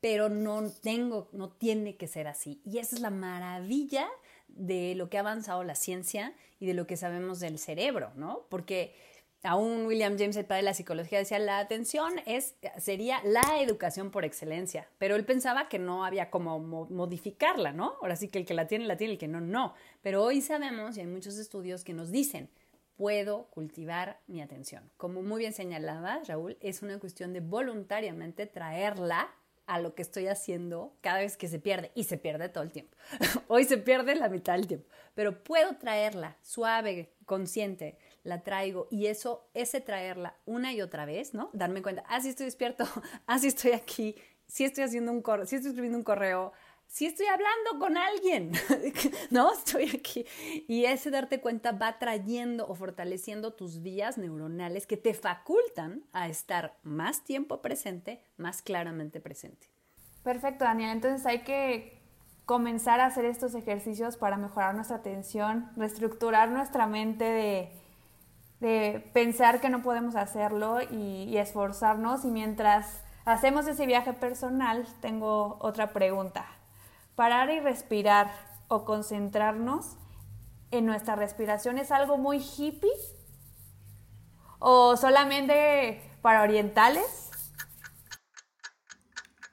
pero 0.00 0.28
no 0.28 0.70
tengo, 0.70 1.28
no 1.32 1.50
tiene 1.50 1.96
que 1.96 2.08
ser 2.08 2.26
así. 2.26 2.60
Y 2.64 2.78
esa 2.78 2.96
es 2.96 3.02
la 3.02 3.10
maravilla 3.10 4.08
de 4.48 4.94
lo 4.94 5.08
que 5.08 5.16
ha 5.16 5.20
avanzado 5.20 5.64
la 5.64 5.74
ciencia 5.74 6.34
y 6.60 6.66
de 6.66 6.74
lo 6.74 6.86
que 6.86 6.96
sabemos 6.96 7.40
del 7.40 7.58
cerebro, 7.58 8.12
¿no? 8.16 8.46
Porque 8.48 8.94
aún 9.42 9.86
William 9.86 10.16
James, 10.18 10.36
el 10.36 10.44
padre 10.44 10.62
de 10.62 10.66
la 10.66 10.74
psicología, 10.74 11.18
decía, 11.18 11.38
la 11.38 11.58
atención 11.58 12.12
es, 12.26 12.54
sería 12.78 13.20
la 13.24 13.60
educación 13.60 14.10
por 14.10 14.24
excelencia, 14.24 14.88
pero 14.98 15.16
él 15.16 15.24
pensaba 15.24 15.68
que 15.68 15.78
no 15.78 16.04
había 16.04 16.30
como 16.30 16.58
modificarla, 16.58 17.72
¿no? 17.72 17.96
Ahora 18.00 18.16
sí 18.16 18.28
que 18.28 18.38
el 18.38 18.46
que 18.46 18.54
la 18.54 18.66
tiene, 18.66 18.86
la 18.86 18.96
tiene, 18.96 19.14
el 19.14 19.18
que 19.18 19.28
no, 19.28 19.40
no. 19.40 19.74
Pero 20.02 20.22
hoy 20.22 20.40
sabemos, 20.40 20.96
y 20.96 21.00
hay 21.00 21.06
muchos 21.06 21.38
estudios 21.38 21.84
que 21.84 21.92
nos 21.92 22.10
dicen, 22.10 22.48
puedo 22.96 23.46
cultivar 23.50 24.20
mi 24.26 24.42
atención. 24.42 24.90
Como 24.96 25.22
muy 25.22 25.40
bien 25.40 25.52
señalaba 25.52 26.20
Raúl, 26.26 26.56
es 26.60 26.82
una 26.82 26.98
cuestión 26.98 27.32
de 27.32 27.40
voluntariamente 27.40 28.46
traerla 28.46 29.28
a 29.66 29.80
lo 29.80 29.94
que 29.94 30.02
estoy 30.02 30.26
haciendo 30.26 30.94
cada 31.00 31.18
vez 31.18 31.36
que 31.36 31.48
se 31.48 31.58
pierde, 31.58 31.92
y 31.94 32.04
se 32.04 32.18
pierde 32.18 32.48
todo 32.48 32.64
el 32.64 32.72
tiempo. 32.72 32.96
Hoy 33.48 33.64
se 33.64 33.78
pierde 33.78 34.14
la 34.14 34.28
mitad 34.28 34.54
del 34.54 34.66
tiempo, 34.66 34.88
pero 35.14 35.42
puedo 35.42 35.76
traerla 35.76 36.36
suave, 36.42 37.12
consciente, 37.26 37.98
la 38.24 38.42
traigo 38.42 38.88
y 38.90 39.06
eso, 39.06 39.48
ese 39.54 39.80
traerla 39.80 40.36
una 40.46 40.72
y 40.72 40.80
otra 40.80 41.04
vez, 41.04 41.34
¿no? 41.34 41.50
Darme 41.52 41.82
cuenta, 41.82 42.04
ah, 42.08 42.20
sí 42.20 42.28
estoy 42.28 42.46
despierto, 42.46 42.84
ah, 43.26 43.38
sí 43.38 43.48
estoy 43.48 43.72
aquí, 43.72 44.16
sí 44.46 44.64
estoy 44.64 44.84
haciendo 44.84 45.12
un 45.12 45.22
correo, 45.22 45.46
sí 45.46 45.56
estoy 45.56 45.70
escribiendo 45.70 45.98
un 45.98 46.04
correo, 46.04 46.52
sí 46.86 47.06
estoy 47.06 47.26
hablando 47.26 47.78
con 47.78 47.96
alguien, 47.96 48.52
¿no? 49.30 49.52
Estoy 49.52 49.90
aquí. 49.96 50.26
Y 50.68 50.84
ese 50.84 51.10
darte 51.10 51.40
cuenta 51.40 51.72
va 51.72 51.98
trayendo 51.98 52.66
o 52.68 52.74
fortaleciendo 52.74 53.54
tus 53.54 53.82
vías 53.82 54.18
neuronales 54.18 54.86
que 54.86 54.96
te 54.96 55.14
facultan 55.14 56.04
a 56.12 56.28
estar 56.28 56.78
más 56.82 57.24
tiempo 57.24 57.62
presente, 57.62 58.22
más 58.36 58.62
claramente 58.62 59.20
presente. 59.20 59.68
Perfecto, 60.22 60.64
Daniel. 60.64 60.90
Entonces 60.90 61.26
hay 61.26 61.42
que 61.42 61.98
comenzar 62.44 63.00
a 63.00 63.06
hacer 63.06 63.24
estos 63.24 63.54
ejercicios 63.54 64.16
para 64.16 64.36
mejorar 64.36 64.74
nuestra 64.74 64.98
atención, 64.98 65.70
reestructurar 65.76 66.50
nuestra 66.50 66.86
mente 66.86 67.24
de 67.24 67.81
de 68.62 69.04
pensar 69.12 69.60
que 69.60 69.68
no 69.68 69.82
podemos 69.82 70.14
hacerlo 70.14 70.78
y, 70.88 71.36
esforzarnos. 71.36 72.24
Y 72.24 72.28
mientras 72.28 73.02
hacemos 73.24 73.66
ese 73.66 73.86
viaje 73.86 74.12
personal, 74.12 74.86
tengo 75.00 75.58
otra 75.60 75.92
pregunta. 75.92 76.46
Parar 77.16 77.50
y 77.50 77.58
respirar 77.58 78.30
o 78.68 78.84
concentrarnos 78.84 79.96
en 80.70 80.86
nuestra 80.86 81.16
respiración 81.16 81.76
es 81.76 81.90
algo 81.90 82.16
muy 82.18 82.38
hippie 82.38 82.88
o 84.60 84.96
solamente 84.96 86.00
para 86.22 86.42
orientales? 86.42 87.30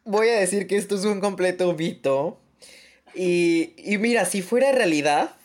Voy 0.06 0.30
a 0.30 0.40
decir 0.40 0.68
que 0.68 0.78
esto 0.78 0.96
es 0.96 1.06
un 1.06 1.20
completo 1.20 1.74
mito. 1.74 2.40
Y, 3.16 3.74
y 3.76 3.98
mira, 3.98 4.26
si 4.26 4.44
fuera 4.44 4.72
realidad, 4.72 5.36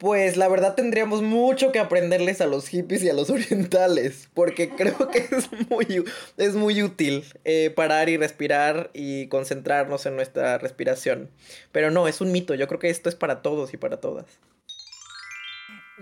pues 0.00 0.38
la 0.38 0.48
verdad 0.48 0.74
tendríamos 0.74 1.20
mucho 1.20 1.72
que 1.72 1.78
aprenderles 1.78 2.40
a 2.40 2.46
los 2.46 2.68
hippies 2.68 3.02
y 3.02 3.10
a 3.10 3.12
los 3.12 3.28
orientales, 3.28 4.30
porque 4.32 4.70
creo 4.70 4.96
que 5.10 5.18
es 5.18 5.50
muy, 5.68 6.04
es 6.38 6.54
muy 6.54 6.82
útil 6.82 7.22
eh, 7.44 7.70
parar 7.76 8.08
y 8.08 8.16
respirar 8.16 8.90
y 8.94 9.28
concentrarnos 9.28 10.06
en 10.06 10.16
nuestra 10.16 10.56
respiración. 10.56 11.30
Pero 11.70 11.90
no, 11.90 12.08
es 12.08 12.22
un 12.22 12.32
mito, 12.32 12.54
yo 12.54 12.66
creo 12.66 12.80
que 12.80 12.88
esto 12.88 13.10
es 13.10 13.14
para 13.14 13.42
todos 13.42 13.74
y 13.74 13.76
para 13.76 14.00
todas. 14.00 14.40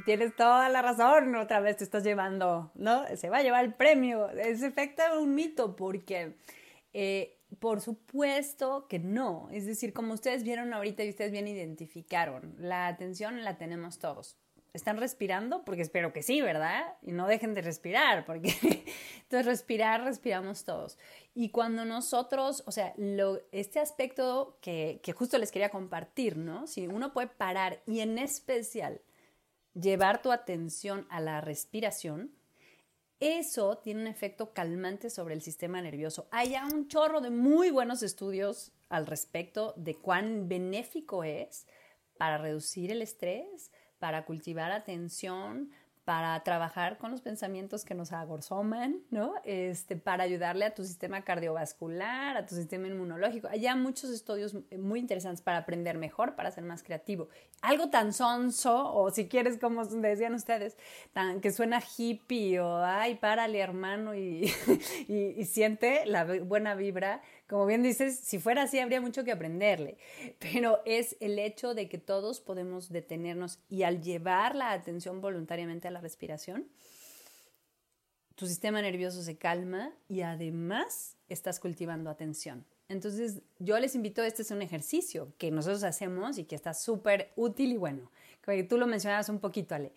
Tienes 0.05 0.37
toda 0.37 0.69
la 0.69 0.81
razón, 0.81 1.35
otra 1.35 1.59
vez 1.59 1.79
te 1.79 1.85
estás 1.85 2.05
llevando, 2.05 2.71
¿no? 2.77 3.05
Se 3.17 3.31
va 3.31 3.39
a 3.39 3.43
llevar 3.43 3.65
el 3.65 3.75
premio. 3.75 4.31
Es 4.31 4.63
efecto 4.63 5.03
un 5.21 5.35
mito 5.35 5.75
porque... 5.75 6.35
Eh, 6.95 7.38
por 7.57 7.81
supuesto 7.81 8.87
que 8.89 8.99
no. 8.99 9.49
Es 9.51 9.67
decir, 9.67 9.93
como 9.93 10.15
ustedes 10.15 10.45
vieron 10.45 10.73
ahorita 10.73 11.05
y 11.05 11.11
ustedes 11.11 11.33
bien 11.33 11.49
identificaron, 11.49 12.55
la 12.59 12.87
atención 12.87 13.43
la 13.45 13.59
tenemos 13.59 13.99
todos. 13.99 14.37
¿Están 14.75 14.99
respirando? 14.99 15.65
Porque 15.65 15.83
espero 15.83 16.13
que 16.13 16.23
sí, 16.23 16.43
¿verdad? 16.43 16.97
Y 17.03 17.13
no 17.13 17.27
dejen 17.27 17.55
de 17.55 17.63
respirar, 17.63 18.27
porque 18.27 18.55
entonces 19.23 19.47
respirar, 19.47 20.05
respiramos 20.05 20.65
todos. 20.65 20.99
Y 21.35 21.51
cuando 21.51 21.85
nosotros, 21.85 22.63
o 22.67 22.71
sea, 22.71 22.95
este 23.51 23.81
aspecto 23.81 24.59
que, 24.61 25.01
que 25.03 25.13
justo 25.13 25.39
les 25.39 25.51
quería 25.51 25.71
compartir, 25.71 26.37
¿no? 26.37 26.67
Si 26.67 26.87
uno 26.87 27.13
puede 27.15 27.29
parar 27.29 27.83
y 27.87 28.01
en 28.01 28.19
especial 28.19 29.01
llevar 29.75 30.21
tu 30.21 30.33
atención 30.33 31.07
a 31.09 31.21
la 31.21 31.41
respiración, 31.41 32.38
eso 33.21 33.79
tiene 33.79 34.03
un 34.03 34.07
efecto 34.07 34.53
calmante 34.53 35.11
sobre 35.11 35.35
el 35.35 35.43
sistema 35.43 35.83
nervioso. 35.83 36.29
Hay 36.31 36.51
ya 36.51 36.67
un 36.67 36.89
chorro 36.89 37.21
de 37.21 37.31
muy 37.31 37.71
buenos 37.71 38.03
estudios 38.03 38.73
al 38.89 39.07
respecto 39.07 39.75
de 39.77 39.97
cuán 39.97 40.49
benéfico 40.49 41.25
es 41.25 41.67
para 42.17 42.39
reducir 42.39 42.91
el 42.93 43.03
estrés, 43.03 43.73
para 43.99 44.25
cultivar 44.25 44.71
atención, 44.73 45.71
para 46.09 46.43
trabajar 46.43 46.97
con 46.97 47.11
los 47.11 47.21
pensamientos 47.21 47.85
que 47.85 47.95
nos 47.95 48.13
agorzoman, 48.13 49.03
¿no? 49.11 49.35
Este, 49.45 49.95
para 49.95 50.25
ayudarle 50.25 50.65
a 50.65 50.75
tu 50.75 50.83
sistema 50.83 51.21
cardiovascular, 51.21 52.35
a 52.35 52.47
tu 52.47 52.55
sistema 52.55 52.87
inmunológico. 52.87 53.47
Hay 53.49 53.69
muchos 53.77 54.09
estudios 54.09 54.57
muy 54.79 55.01
interesantes 55.01 55.43
para 55.43 55.59
aprender 55.59 55.99
mejor, 55.99 56.35
para 56.35 56.51
ser 56.51 56.65
más 56.65 56.83
creativo. 56.83 57.29
Algo 57.61 57.91
tan 57.91 58.15
sonso, 58.15 58.91
o 58.91 59.11
si 59.11 59.29
quieres, 59.29 59.59
como 59.59 59.85
decían 59.85 60.33
ustedes, 60.33 60.79
tan, 61.13 61.43
que 61.43 61.53
suena 61.53 61.83
hippie, 61.83 62.59
o 62.59 62.83
ay, 62.83 63.17
párale, 63.17 63.59
hermano, 63.59 64.15
y, 64.15 64.51
y 65.09 65.45
siente 65.45 66.07
la 66.07 66.25
buena 66.25 66.75
vibra. 66.75 67.21
Como 67.49 67.65
bien 67.65 67.83
dices, 67.83 68.19
si 68.19 68.39
fuera 68.39 68.63
así, 68.63 68.79
habría 68.79 69.01
mucho 69.01 69.25
que 69.25 69.33
aprenderle. 69.33 69.97
Pero 70.39 70.83
es 70.85 71.17
el 71.21 71.39
hecho 71.39 71.75
de 71.75 71.89
que 71.89 71.99
todos 71.99 72.41
podemos 72.41 72.91
detenernos 72.91 73.59
y 73.71 73.85
al 73.85 74.03
llevar 74.03 74.55
la 74.55 74.73
atención 74.73 75.21
voluntariamente 75.21 75.89
a 75.89 75.91
la 75.91 76.01
respiración, 76.01 76.69
tu 78.35 78.47
sistema 78.47 78.83
nervioso 78.83 79.23
se 79.23 79.39
calma 79.39 79.93
y 80.09 80.21
además 80.21 81.17
estás 81.29 81.59
cultivando 81.59 82.11
atención. 82.11 82.65
Entonces, 82.89 83.43
yo 83.59 83.79
les 83.79 83.95
invito, 83.95 84.23
este 84.23 84.43
es 84.43 84.51
un 84.51 84.63
ejercicio 84.63 85.33
que 85.39 85.51
nosotros 85.51 85.83
hacemos 85.85 86.39
y 86.39 86.45
que 86.45 86.55
está 86.55 86.73
súper 86.75 87.33
útil 87.35 87.73
y 87.73 87.77
bueno. 87.77 88.11
Que 88.43 88.63
tú 88.63 88.79
lo 88.79 88.87
mencionabas 88.87 89.29
un 89.29 89.41
poquito, 89.41 89.75
Ale. 89.75 89.93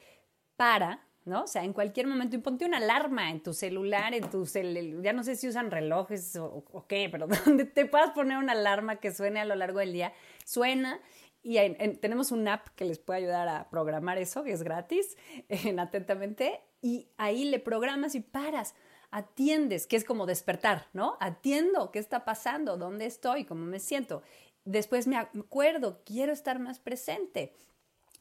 Para, 0.55 1.05
¿no? 1.25 1.43
O 1.43 1.47
sea, 1.47 1.63
en 1.63 1.73
cualquier 1.73 2.07
momento, 2.07 2.35
y 2.35 2.39
ponte 2.39 2.65
una 2.65 2.77
alarma 2.77 3.29
en 3.29 3.41
tu 3.41 3.53
celular, 3.53 4.13
en 4.13 4.29
tu 4.29 4.45
celular, 4.45 5.03
ya 5.03 5.13
no 5.13 5.23
sé 5.23 5.35
si 5.35 5.47
usan 5.47 5.71
relojes 5.71 6.35
o, 6.35 6.85
qué, 6.87 7.07
pero 7.11 7.27
donde 7.27 7.65
te 7.65 7.85
puedas 7.85 8.11
poner 8.11 8.37
una 8.37 8.53
alarma 8.53 8.97
que 8.97 9.11
suene 9.11 9.39
a 9.39 9.45
lo 9.45 9.55
largo 9.55 9.79
del 9.79 9.93
día, 9.93 10.13
suena 10.45 10.99
y 11.43 11.57
tenemos 11.95 12.31
una 12.31 12.53
app 12.53 12.67
que 12.75 12.85
les 12.85 12.99
puede 12.99 13.21
ayudar 13.21 13.47
a 13.47 13.69
programar 13.69 14.19
eso, 14.19 14.43
que 14.43 14.51
es 14.51 14.61
gratis, 14.61 15.17
en 15.49 15.79
Atentamente, 15.79 16.61
y 16.81 17.09
ahí 17.17 17.45
le 17.45 17.59
programas 17.59 18.15
y 18.15 18.19
paras, 18.21 18.75
atiendes, 19.09 19.87
que 19.87 19.95
es 19.95 20.05
como 20.05 20.25
despertar, 20.25 20.87
¿no? 20.93 21.17
Atiendo, 21.19 21.91
¿qué 21.91 21.99
está 21.99 22.25
pasando? 22.25 22.77
¿Dónde 22.77 23.05
estoy? 23.05 23.45
¿Cómo 23.45 23.65
me 23.65 23.79
siento? 23.79 24.21
Después 24.65 25.07
me 25.07 25.17
acuerdo, 25.17 26.01
quiero 26.05 26.31
estar 26.31 26.59
más 26.59 26.79
presente. 26.79 27.53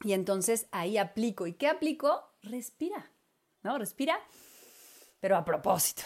Y 0.03 0.13
entonces 0.13 0.67
ahí 0.71 0.97
aplico. 0.97 1.47
¿Y 1.47 1.53
qué 1.53 1.67
aplico? 1.67 2.30
Respira, 2.43 3.11
¿no? 3.63 3.77
Respira, 3.77 4.19
pero 5.19 5.37
a 5.37 5.45
propósito, 5.45 6.03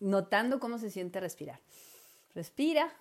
notando 0.00 0.60
cómo 0.60 0.78
se 0.78 0.90
siente 0.90 1.20
respirar. 1.20 1.60
Respira, 2.34 2.92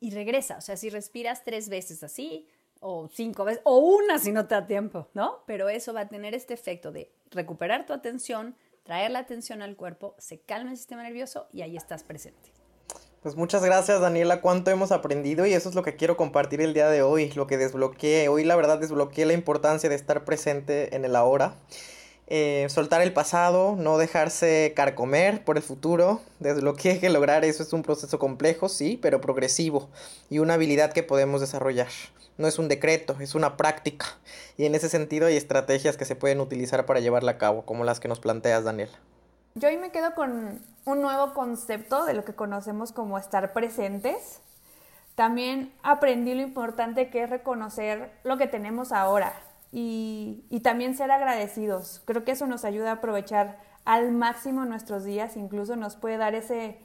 y 0.00 0.10
regresa. 0.10 0.58
O 0.58 0.60
sea, 0.60 0.76
si 0.76 0.90
respiras 0.90 1.44
tres 1.44 1.68
veces 1.68 2.02
así, 2.02 2.48
o 2.80 3.08
cinco 3.08 3.44
veces, 3.44 3.62
o 3.64 3.78
una 3.78 4.18
si 4.18 4.32
no 4.32 4.46
te 4.46 4.54
da 4.54 4.66
tiempo, 4.66 5.08
¿no? 5.14 5.42
Pero 5.46 5.68
eso 5.68 5.94
va 5.94 6.02
a 6.02 6.08
tener 6.08 6.34
este 6.34 6.54
efecto 6.54 6.92
de 6.92 7.10
recuperar 7.30 7.86
tu 7.86 7.92
atención, 7.92 8.54
traer 8.82 9.10
la 9.10 9.20
atención 9.20 9.62
al 9.62 9.76
cuerpo, 9.76 10.14
se 10.18 10.40
calma 10.40 10.70
el 10.70 10.76
sistema 10.76 11.02
nervioso 11.02 11.48
y 11.52 11.62
ahí 11.62 11.76
estás 11.76 12.04
presente. 12.04 12.52
Pues 13.26 13.34
muchas 13.34 13.64
gracias 13.64 14.00
Daniela, 14.00 14.40
cuánto 14.40 14.70
hemos 14.70 14.92
aprendido 14.92 15.46
y 15.46 15.52
eso 15.52 15.68
es 15.68 15.74
lo 15.74 15.82
que 15.82 15.96
quiero 15.96 16.16
compartir 16.16 16.60
el 16.60 16.74
día 16.74 16.88
de 16.88 17.02
hoy, 17.02 17.32
lo 17.32 17.48
que 17.48 17.56
desbloqueé. 17.56 18.28
Hoy 18.28 18.44
la 18.44 18.54
verdad 18.54 18.78
desbloqueé 18.78 19.26
la 19.26 19.32
importancia 19.32 19.88
de 19.88 19.96
estar 19.96 20.24
presente 20.24 20.94
en 20.94 21.04
el 21.04 21.16
ahora. 21.16 21.56
Eh, 22.28 22.68
soltar 22.70 23.02
el 23.02 23.12
pasado, 23.12 23.74
no 23.76 23.98
dejarse 23.98 24.74
carcomer 24.76 25.44
por 25.44 25.56
el 25.56 25.64
futuro. 25.64 26.20
Desbloqueé 26.38 27.00
que 27.00 27.10
lograr 27.10 27.44
eso 27.44 27.64
es 27.64 27.72
un 27.72 27.82
proceso 27.82 28.20
complejo, 28.20 28.68
sí, 28.68 28.96
pero 29.02 29.20
progresivo 29.20 29.88
y 30.30 30.38
una 30.38 30.54
habilidad 30.54 30.92
que 30.92 31.02
podemos 31.02 31.40
desarrollar 31.40 31.88
no 32.38 32.46
es 32.46 32.60
un 32.60 32.68
decreto, 32.68 33.16
es 33.18 33.34
una 33.34 33.56
práctica. 33.56 34.06
Y 34.56 34.66
en 34.66 34.76
ese 34.76 34.88
sentido 34.88 35.26
hay 35.26 35.36
estrategias 35.36 35.96
que 35.96 36.04
se 36.04 36.14
pueden 36.14 36.38
utilizar 36.38 36.86
para 36.86 37.00
llevarla 37.00 37.32
a 37.32 37.38
cabo, 37.38 37.66
como 37.66 37.82
las 37.82 37.98
que 37.98 38.06
nos 38.06 38.20
planteas, 38.20 38.62
Daniela. 38.62 39.00
Yo 39.58 39.68
hoy 39.68 39.78
me 39.78 39.90
quedo 39.90 40.14
con 40.14 40.60
un 40.84 41.00
nuevo 41.00 41.32
concepto 41.32 42.04
de 42.04 42.12
lo 42.12 42.26
que 42.26 42.34
conocemos 42.34 42.92
como 42.92 43.16
estar 43.16 43.54
presentes. 43.54 44.42
También 45.14 45.72
aprendí 45.82 46.34
lo 46.34 46.42
importante 46.42 47.08
que 47.08 47.22
es 47.22 47.30
reconocer 47.30 48.12
lo 48.22 48.36
que 48.36 48.48
tenemos 48.48 48.92
ahora 48.92 49.32
y, 49.72 50.44
también 50.62 50.94
ser 50.94 51.10
agradecidos. 51.10 52.02
Creo 52.04 52.22
que 52.22 52.32
eso 52.32 52.46
nos 52.46 52.66
ayuda 52.66 52.90
a 52.90 52.94
aprovechar 52.96 53.56
al 53.86 54.12
máximo 54.12 54.66
nuestros 54.66 55.04
días, 55.04 55.38
incluso 55.38 55.74
nos 55.74 55.96
puede 55.96 56.18
dar 56.18 56.34
ese, 56.34 56.78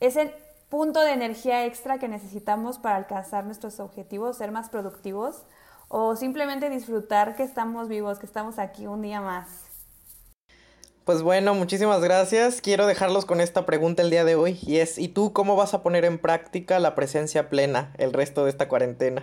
ese 0.00 0.34
punto 0.70 1.00
de 1.02 1.12
energía 1.12 1.64
extra 1.64 2.00
que 2.00 2.08
necesitamos 2.08 2.80
para 2.80 2.96
alcanzar 2.96 3.44
nuestros 3.44 3.78
objetivos, 3.78 4.36
ser 4.36 4.50
más 4.50 4.68
productivos 4.68 5.44
o 5.86 6.16
simplemente 6.16 6.70
disfrutar 6.70 7.36
que 7.36 7.44
estamos 7.44 7.86
vivos, 7.86 8.18
que 8.18 8.26
estamos 8.26 8.58
aquí 8.58 8.88
un 8.88 9.02
día 9.02 9.20
más. 9.20 9.67
Pues 11.08 11.22
bueno, 11.22 11.54
muchísimas 11.54 12.02
gracias. 12.02 12.60
Quiero 12.60 12.86
dejarlos 12.86 13.24
con 13.24 13.40
esta 13.40 13.64
pregunta 13.64 14.02
el 14.02 14.10
día 14.10 14.26
de 14.26 14.34
hoy 14.34 14.58
y 14.60 14.76
es, 14.76 14.98
¿y 14.98 15.08
tú 15.08 15.32
cómo 15.32 15.56
vas 15.56 15.72
a 15.72 15.82
poner 15.82 16.04
en 16.04 16.18
práctica 16.18 16.78
la 16.80 16.94
presencia 16.94 17.48
plena 17.48 17.94
el 17.96 18.12
resto 18.12 18.44
de 18.44 18.50
esta 18.50 18.68
cuarentena? 18.68 19.22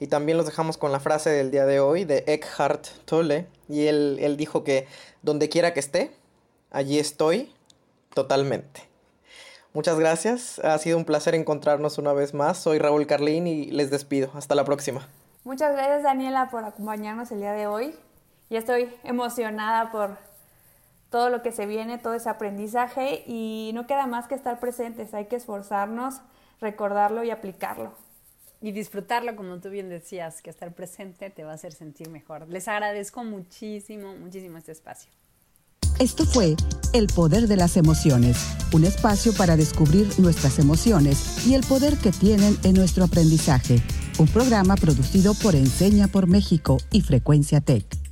Y 0.00 0.06
también 0.06 0.38
los 0.38 0.46
dejamos 0.46 0.78
con 0.78 0.92
la 0.92 0.98
frase 0.98 1.28
del 1.28 1.50
día 1.50 1.66
de 1.66 1.78
hoy 1.78 2.06
de 2.06 2.24
Eckhart 2.26 2.86
Tolle 3.04 3.48
y 3.68 3.86
él, 3.86 4.16
él 4.22 4.38
dijo 4.38 4.64
que 4.64 4.88
donde 5.20 5.50
quiera 5.50 5.74
que 5.74 5.80
esté, 5.80 6.10
allí 6.70 6.98
estoy 6.98 7.52
totalmente. 8.14 8.88
Muchas 9.74 9.98
gracias, 9.98 10.58
ha 10.60 10.78
sido 10.78 10.96
un 10.96 11.04
placer 11.04 11.34
encontrarnos 11.34 11.98
una 11.98 12.14
vez 12.14 12.32
más. 12.32 12.56
Soy 12.56 12.78
Raúl 12.78 13.06
Carlín 13.06 13.46
y 13.46 13.66
les 13.66 13.90
despido. 13.90 14.30
Hasta 14.32 14.54
la 14.54 14.64
próxima. 14.64 15.06
Muchas 15.44 15.74
gracias 15.74 16.02
Daniela 16.02 16.48
por 16.48 16.64
acompañarnos 16.64 17.30
el 17.30 17.40
día 17.40 17.52
de 17.52 17.66
hoy. 17.66 17.94
Y 18.48 18.56
estoy 18.56 18.88
emocionada 19.04 19.92
por 19.92 20.16
todo 21.10 21.30
lo 21.30 21.42
que 21.42 21.52
se 21.52 21.66
viene, 21.66 21.98
todo 21.98 22.14
ese 22.14 22.28
aprendizaje 22.28 23.22
y 23.26 23.70
no 23.74 23.86
queda 23.86 24.06
más 24.06 24.26
que 24.26 24.34
estar 24.34 24.60
presentes, 24.60 25.14
hay 25.14 25.26
que 25.26 25.36
esforzarnos, 25.36 26.20
recordarlo 26.60 27.22
y 27.24 27.30
aplicarlo. 27.30 27.92
Y 28.60 28.72
disfrutarlo, 28.72 29.36
como 29.36 29.58
tú 29.60 29.68
bien 29.68 29.88
decías, 29.88 30.40
que 30.40 30.50
estar 30.50 30.72
presente 30.72 31.30
te 31.30 31.44
va 31.44 31.52
a 31.52 31.54
hacer 31.54 31.72
sentir 31.72 32.08
mejor. 32.08 32.48
Les 32.48 32.66
agradezco 32.68 33.22
muchísimo, 33.22 34.16
muchísimo 34.16 34.56
este 34.56 34.72
espacio. 34.72 35.10
Esto 35.98 36.26
fue 36.26 36.56
El 36.92 37.06
Poder 37.06 37.48
de 37.48 37.56
las 37.56 37.76
Emociones, 37.78 38.36
un 38.72 38.84
espacio 38.84 39.32
para 39.32 39.56
descubrir 39.56 40.08
nuestras 40.18 40.58
emociones 40.58 41.46
y 41.46 41.54
el 41.54 41.62
poder 41.62 41.96
que 41.96 42.12
tienen 42.12 42.56
en 42.64 42.74
nuestro 42.74 43.04
aprendizaje. 43.04 43.82
Un 44.18 44.26
programa 44.26 44.76
producido 44.76 45.34
por 45.34 45.54
Enseña 45.54 46.08
por 46.08 46.26
México 46.26 46.76
y 46.92 47.00
Frecuencia 47.00 47.62
Tech. 47.62 48.05